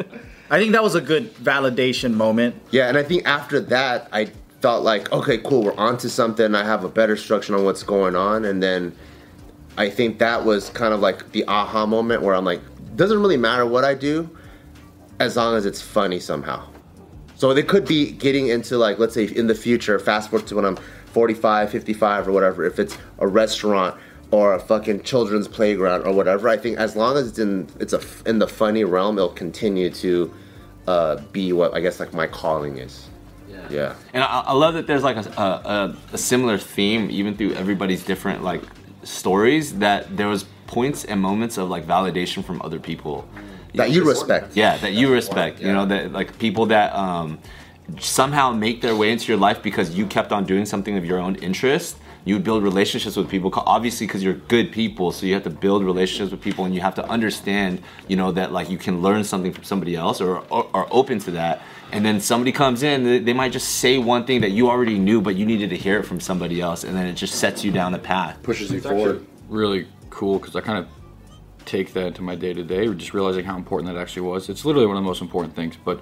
I 0.50 0.58
think 0.58 0.72
that 0.72 0.82
was 0.82 0.94
a 0.94 1.00
good 1.00 1.34
validation 1.36 2.14
moment. 2.14 2.56
yeah, 2.70 2.88
and 2.88 2.98
I 2.98 3.02
think 3.02 3.26
after 3.26 3.60
that, 3.60 4.08
I 4.12 4.26
felt 4.60 4.84
like, 4.84 5.10
okay, 5.12 5.38
cool, 5.38 5.64
we're 5.64 5.76
onto 5.76 6.08
something. 6.08 6.54
I 6.54 6.64
have 6.64 6.84
a 6.84 6.88
better 6.88 7.16
structure 7.16 7.56
on 7.56 7.64
what's 7.64 7.82
going 7.82 8.16
on, 8.16 8.44
and 8.44 8.62
then 8.62 8.94
I 9.78 9.88
think 9.88 10.18
that 10.18 10.44
was 10.44 10.68
kind 10.70 10.92
of 10.92 11.00
like 11.00 11.32
the 11.32 11.44
aha 11.46 11.86
moment 11.86 12.22
where 12.22 12.34
I'm 12.34 12.44
like, 12.44 12.60
doesn't 12.96 13.18
really 13.18 13.38
matter 13.38 13.64
what 13.64 13.84
I 13.84 13.94
do, 13.94 14.28
as 15.20 15.36
long 15.36 15.56
as 15.56 15.64
it's 15.64 15.80
funny 15.80 16.20
somehow. 16.20 16.66
So 17.36 17.54
they 17.54 17.62
could 17.62 17.86
be 17.86 18.12
getting 18.12 18.48
into 18.48 18.76
like, 18.76 18.98
let's 18.98 19.14
say 19.14 19.24
in 19.24 19.46
the 19.46 19.54
future, 19.54 19.98
fast 19.98 20.28
forward 20.28 20.46
to 20.48 20.56
when 20.56 20.66
I'm 20.66 20.78
45, 21.12 21.70
55 21.70 22.28
or 22.28 22.32
whatever, 22.32 22.64
if 22.64 22.78
it's 22.78 22.96
a 23.18 23.26
restaurant 23.26 23.96
or 24.30 24.54
a 24.54 24.60
fucking 24.60 25.02
children's 25.02 25.48
playground 25.48 26.02
or 26.06 26.12
whatever, 26.12 26.48
I 26.48 26.56
think 26.56 26.78
as 26.78 26.94
long 26.96 27.16
as 27.16 27.28
it's 27.28 27.38
in 27.38 27.68
it's 27.80 27.92
a 27.92 28.00
in 28.26 28.38
the 28.38 28.46
funny 28.48 28.84
realm, 28.84 29.18
it'll 29.18 29.28
continue 29.30 29.90
to 29.90 30.32
uh, 30.86 31.16
be 31.32 31.52
what 31.52 31.74
I 31.74 31.80
guess 31.80 31.98
like 32.00 32.12
my 32.14 32.26
calling 32.26 32.78
is. 32.78 33.08
Yeah. 33.48 33.66
yeah. 33.70 33.94
And 34.14 34.22
I, 34.22 34.40
I 34.46 34.52
love 34.52 34.74
that 34.74 34.86
there's 34.86 35.02
like 35.02 35.16
a, 35.16 35.28
a, 35.36 35.42
a, 35.42 35.96
a 36.14 36.18
similar 36.18 36.58
theme 36.58 37.08
even 37.10 37.36
through 37.36 37.54
everybody's 37.54 38.04
different 38.04 38.42
like 38.44 38.62
stories 39.02 39.78
that 39.78 40.16
there 40.16 40.28
was 40.28 40.44
points 40.66 41.04
and 41.04 41.20
moments 41.20 41.58
of 41.58 41.68
like 41.68 41.84
validation 41.86 42.44
from 42.44 42.62
other 42.62 42.78
people 42.78 43.26
That 43.74 43.90
you 43.90 44.04
respect. 44.08 44.56
yeah 44.56 44.76
that 44.78 44.92
you 44.92 45.12
respect 45.12 45.60
you 45.60 45.72
know 45.72 45.86
that 45.86 46.12
like 46.12 46.38
people 46.38 46.66
that 46.66 46.94
um 46.94 47.38
somehow 47.98 48.52
make 48.52 48.80
their 48.80 48.94
way 48.94 49.10
into 49.10 49.26
your 49.26 49.36
life 49.36 49.62
because 49.62 49.90
you 49.96 50.06
kept 50.06 50.32
on 50.32 50.44
doing 50.44 50.64
something 50.66 50.96
of 50.96 51.04
your 51.04 51.18
own 51.18 51.34
interest 51.36 51.96
you 52.24 52.34
would 52.34 52.44
build 52.44 52.62
relationships 52.62 53.16
with 53.16 53.28
people 53.28 53.50
obviously 53.66 54.06
because 54.06 54.22
you're 54.22 54.34
good 54.34 54.70
people 54.70 55.10
so 55.10 55.24
you 55.24 55.32
have 55.32 55.42
to 55.42 55.50
build 55.50 55.82
relationships 55.82 56.30
with 56.30 56.40
people 56.40 56.64
and 56.66 56.74
you 56.74 56.80
have 56.80 56.94
to 56.94 57.04
understand 57.08 57.80
you 58.08 58.16
know 58.16 58.30
that 58.30 58.52
like 58.52 58.68
you 58.68 58.76
can 58.76 59.00
learn 59.00 59.24
something 59.24 59.52
from 59.52 59.64
somebody 59.64 59.96
else 59.96 60.20
or 60.20 60.44
or 60.50 60.68
are 60.74 60.86
open 60.90 61.18
to 61.18 61.30
that 61.30 61.62
and 61.92 62.04
then 62.04 62.20
somebody 62.20 62.52
comes 62.52 62.82
in 62.82 63.04
they, 63.04 63.18
they 63.18 63.32
might 63.32 63.52
just 63.52 63.76
say 63.76 63.96
one 63.96 64.26
thing 64.26 64.42
that 64.42 64.50
you 64.50 64.68
already 64.68 64.98
knew 64.98 65.20
but 65.20 65.34
you 65.34 65.46
needed 65.46 65.70
to 65.70 65.76
hear 65.76 65.98
it 65.98 66.02
from 66.02 66.20
somebody 66.20 66.60
else 66.60 66.84
and 66.84 66.94
then 66.96 67.06
it 67.06 67.14
just 67.14 67.36
sets 67.36 67.64
you 67.64 67.70
down 67.72 67.92
the 67.92 67.98
path 67.98 68.42
Pushes 68.42 68.70
you 68.70 68.80
forward. 68.80 69.26
really 69.48 69.88
cool 70.10 70.38
because 70.38 70.54
I 70.54 70.60
kind 70.60 70.78
of 70.78 70.88
take 71.64 71.92
that 71.92 72.06
into 72.06 72.22
my 72.22 72.34
day 72.34 72.52
to 72.52 72.62
day, 72.64 72.92
just 72.94 73.14
realizing 73.14 73.44
how 73.44 73.56
important 73.56 73.92
that 73.92 74.00
actually 74.00 74.22
was. 74.22 74.48
It's 74.48 74.64
literally 74.64 74.86
one 74.86 74.96
of 74.96 75.02
the 75.02 75.06
most 75.06 75.20
important 75.20 75.54
things. 75.54 75.76
But 75.84 76.00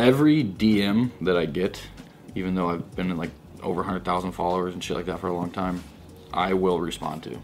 every 0.00 0.42
DM 0.44 1.10
that 1.20 1.36
I 1.36 1.46
get, 1.46 1.80
even 2.34 2.54
though 2.54 2.70
I've 2.70 2.94
been 2.96 3.10
in 3.10 3.16
like 3.16 3.30
over 3.62 3.76
100,000 3.82 4.32
followers 4.32 4.74
and 4.74 4.82
shit 4.82 4.96
like 4.96 5.06
that 5.06 5.20
for 5.20 5.28
a 5.28 5.34
long 5.34 5.50
time, 5.50 5.82
I 6.32 6.54
will 6.54 6.80
respond 6.80 7.22
to. 7.24 7.38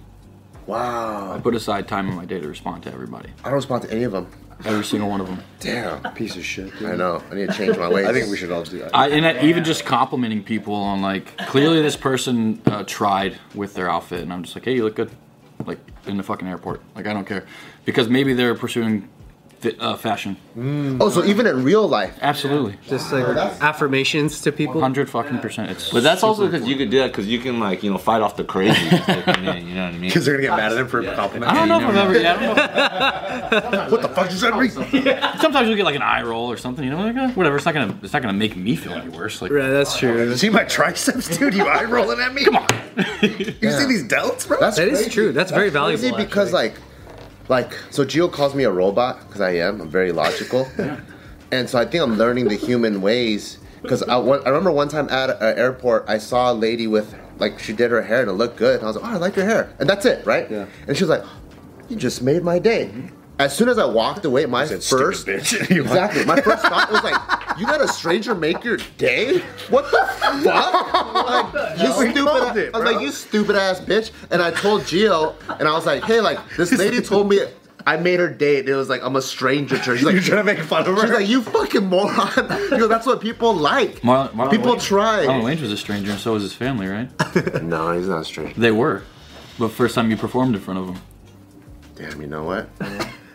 Wow. 0.66 1.34
I 1.34 1.38
put 1.38 1.54
aside 1.54 1.86
time 1.86 2.08
in 2.08 2.14
my 2.14 2.24
day 2.24 2.40
to 2.40 2.48
respond 2.48 2.82
to 2.84 2.92
everybody. 2.92 3.30
I 3.44 3.48
don't 3.48 3.54
respond 3.54 3.82
to 3.82 3.92
any 3.92 4.02
of 4.02 4.12
them. 4.12 4.30
Every 4.64 4.84
single 4.84 5.10
one 5.10 5.20
of 5.20 5.26
them. 5.26 5.42
Damn. 5.60 6.00
Piece 6.14 6.34
of 6.36 6.44
shit. 6.44 6.76
Dude. 6.78 6.88
I 6.90 6.96
know. 6.96 7.22
I 7.30 7.34
need 7.34 7.50
to 7.50 7.54
change 7.54 7.76
my 7.76 7.88
ways. 7.88 8.06
I 8.06 8.12
think 8.12 8.30
we 8.30 8.38
should 8.38 8.50
all 8.50 8.64
do 8.64 8.78
that. 8.78 8.96
I, 8.96 9.10
and 9.10 9.26
I, 9.26 9.42
even 9.42 9.64
just 9.64 9.84
complimenting 9.84 10.42
people 10.42 10.74
on 10.74 11.02
like 11.02 11.36
clearly 11.36 11.82
this 11.82 11.96
person 11.96 12.62
uh, 12.64 12.82
tried 12.84 13.38
with 13.54 13.74
their 13.74 13.90
outfit, 13.90 14.20
and 14.20 14.32
I'm 14.32 14.42
just 14.44 14.56
like, 14.56 14.64
hey, 14.64 14.74
you 14.74 14.84
look 14.84 14.96
good, 14.96 15.10
like 15.66 15.78
in 16.06 16.16
the 16.16 16.22
fucking 16.22 16.48
airport. 16.48 16.80
Like 16.94 17.06
I 17.06 17.12
don't 17.12 17.26
care, 17.26 17.44
because 17.84 18.08
maybe 18.08 18.32
they're 18.32 18.54
pursuing 18.54 19.02
Fi- 19.02 19.08
uh, 19.80 19.96
fashion. 19.96 20.36
Oh, 21.00 21.08
so 21.10 21.24
even 21.24 21.46
in 21.46 21.64
real 21.64 21.86
life. 21.88 22.16
Absolutely. 22.22 22.76
Just 22.88 23.12
like 23.12 23.26
affirmations 23.60 24.40
to 24.42 24.52
people. 24.52 24.80
Hundred 24.80 25.10
fucking 25.10 25.38
percent. 25.40 25.70
It's 25.70 25.90
But 25.90 26.02
that's 26.02 26.22
also 26.22 26.42
super 26.46 26.52
because 26.52 26.68
you 26.68 26.76
could 26.76 26.90
do 26.90 26.98
that 26.98 27.08
because 27.08 27.26
you 27.26 27.38
can 27.38 27.58
like 27.60 27.82
you 27.82 27.90
know 27.90 27.98
fight 27.98 28.22
off 28.22 28.36
the 28.36 28.44
crazy. 28.44 28.82
you 28.84 28.90
know 28.90 28.96
what 29.04 29.08
I 29.08 29.90
mean? 29.92 30.00
Because 30.02 30.24
they're 30.24 30.36
gonna 30.36 30.48
get 30.48 30.56
mad 30.56 30.72
at 30.72 30.78
him 30.78 30.88
for 30.88 31.02
complimenting. 31.02 31.56
I 31.56 31.66
don't 31.66 31.68
know 31.68 31.80
if 31.80 31.96
I've 31.96 31.96
ever. 31.96 32.18
Yeah, 32.18 32.34
I 32.34 33.60
don't 33.60 33.72
know. 33.72 33.88
What 33.90 34.02
the 34.02 34.08
fuck 34.08 34.30
you 34.30 34.36
said 34.36 34.50
to 34.50 34.56
me? 34.60 34.68
Sometimes 35.40 35.68
you'll 35.68 35.76
get 35.76 35.84
like 35.84 35.96
an 35.96 36.02
eye 36.02 36.22
roll 36.22 36.50
or 36.50 36.56
something. 36.56 36.84
You 36.84 36.90
know, 36.90 37.02
like 37.02 37.16
uh, 37.16 37.28
whatever. 37.30 37.56
It's 37.56 37.66
not 37.66 37.74
gonna. 37.74 37.98
It's 38.02 38.12
not 38.12 38.22
gonna 38.22 38.34
make 38.38 38.56
me 38.56 38.76
feel 38.76 38.92
any 38.92 39.10
worse. 39.10 39.42
Like 39.42 39.50
Right, 39.52 39.68
that's 39.68 39.98
true. 39.98 40.36
See 40.36 40.50
my 40.50 40.64
triceps, 40.64 41.36
dude? 41.36 41.54
You 41.54 41.66
eye 41.66 41.84
rolling 41.84 42.20
at 42.20 42.32
me? 42.34 42.44
Come 42.44 42.56
on. 42.56 42.66
You 43.22 43.70
see 43.70 43.86
these 43.86 44.04
delts, 44.04 44.46
bro? 44.46 44.58
That's 44.60 44.76
That 44.76 44.88
is 44.88 44.98
crazy. 45.00 45.10
true. 45.10 45.32
That's 45.32 45.50
very 45.50 45.70
valuable, 45.70 46.16
because 46.16 46.54
actually. 46.54 46.70
like, 46.70 46.80
like 47.48 47.72
so 47.90 48.04
Gio 48.04 48.30
calls 48.30 48.54
me 48.54 48.64
a 48.64 48.70
robot 48.70 49.20
because 49.26 49.40
I 49.40 49.52
am. 49.56 49.80
I'm 49.80 49.88
very 49.88 50.12
logical, 50.12 50.68
and 51.52 51.68
so 51.68 51.78
I 51.78 51.84
think 51.84 52.02
I'm 52.02 52.16
learning 52.16 52.48
the 52.48 52.56
human 52.56 53.00
ways. 53.00 53.58
Because 53.82 54.02
I, 54.02 54.18
I 54.18 54.48
remember 54.48 54.72
one 54.72 54.88
time 54.88 55.08
at 55.10 55.30
an 55.30 55.58
airport, 55.58 56.06
I 56.08 56.18
saw 56.18 56.50
a 56.50 56.54
lady 56.54 56.86
with 56.86 57.14
like 57.38 57.58
she 57.58 57.72
did 57.72 57.90
her 57.90 58.02
hair 58.02 58.20
and 58.22 58.30
it 58.30 58.32
looked 58.32 58.56
good. 58.56 58.76
And 58.76 58.84
I 58.84 58.86
was 58.86 58.96
like, 58.96 59.04
oh, 59.04 59.14
I 59.14 59.16
like 59.18 59.36
your 59.36 59.44
hair, 59.44 59.72
and 59.78 59.88
that's 59.88 60.04
it, 60.04 60.26
right? 60.26 60.50
Yeah. 60.50 60.66
And 60.88 60.96
she 60.96 61.04
was 61.04 61.10
like, 61.10 61.24
you 61.88 61.96
just 61.96 62.22
made 62.22 62.42
my 62.42 62.58
day. 62.58 62.90
Mm-hmm. 62.92 63.08
As 63.38 63.54
soon 63.54 63.68
as 63.68 63.76
I 63.78 63.84
walked 63.84 64.24
away, 64.24 64.46
my 64.46 64.64
Said, 64.66 64.82
first 64.82 65.26
bitch." 65.26 65.52
Exactly 65.80 66.24
my 66.24 66.40
first 66.40 66.62
thought 66.62 66.90
was 66.90 67.02
like, 67.04 67.58
you 67.58 67.66
let 67.66 67.80
a 67.80 67.88
stranger 67.88 68.34
make 68.34 68.64
your 68.64 68.78
day? 68.98 69.40
What 69.70 69.90
the 69.90 70.06
fuck? 70.18 71.52
Like, 71.54 71.78
you 71.80 71.92
stupid. 71.92 72.56
it, 72.56 72.74
I 72.74 72.78
was 72.78 72.82
bro. 72.84 72.92
like, 72.92 73.00
you 73.02 73.10
stupid 73.12 73.56
ass 73.56 73.80
bitch. 73.80 74.10
And 74.30 74.40
I 74.42 74.50
told 74.50 74.82
Gio, 74.82 75.34
and 75.58 75.68
I 75.68 75.72
was 75.72 75.84
like, 75.86 76.02
hey, 76.04 76.20
like 76.20 76.38
this 76.56 76.72
lady 76.72 77.00
told 77.02 77.28
me 77.28 77.40
I 77.86 77.96
made 77.98 78.18
her 78.20 78.28
date, 78.28 78.60
And 78.60 78.68
it 78.70 78.74
was 78.74 78.88
like 78.88 79.02
I'm 79.02 79.16
a 79.16 79.22
stranger 79.22 79.76
to 79.78 79.82
her. 79.84 79.96
She's 79.96 80.04
like, 80.04 80.14
You're 80.14 80.22
trying 80.22 80.44
to 80.44 80.54
make 80.54 80.58
fun 80.58 80.86
of 80.88 80.96
her? 80.96 81.02
she's 81.02 81.10
like, 81.10 81.28
you 81.28 81.42
fucking 81.42 81.84
moron. 81.86 82.30
You 82.70 82.78
know, 82.78 82.88
that's 82.88 83.06
what 83.06 83.20
people 83.20 83.54
like. 83.54 84.00
Marlon, 84.00 84.30
Marlon 84.32 84.50
people 84.50 84.74
Wayans- 84.74 84.82
try. 84.82 85.26
Marlon 85.26 85.44
Wayans 85.44 85.60
was 85.60 85.72
a 85.72 85.76
stranger, 85.76 86.10
and 86.10 86.18
so 86.20 86.32
was 86.32 86.42
his 86.42 86.52
family, 86.54 86.86
right? 86.88 87.08
No, 87.62 87.92
he's 87.92 88.08
not 88.08 88.20
a 88.22 88.24
stranger. 88.24 88.58
they 88.58 88.72
were. 88.72 89.02
But 89.58 89.68
first 89.70 89.94
time 89.94 90.10
you 90.10 90.16
performed 90.16 90.54
in 90.54 90.60
front 90.60 90.80
of 90.80 90.86
them. 90.86 91.00
Damn, 91.94 92.20
you 92.20 92.26
know 92.26 92.42
what? 92.44 92.68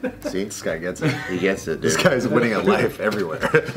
See, 0.30 0.44
This 0.46 0.62
guy 0.62 0.78
gets 0.78 1.02
it. 1.02 1.14
he 1.30 1.38
gets 1.40 1.68
it, 1.68 1.76
dude. 1.76 1.82
This 1.82 1.98
guy's 1.98 2.28
winning 2.28 2.54
at 2.54 2.66
life 2.76 3.00
everywhere. 3.00 3.50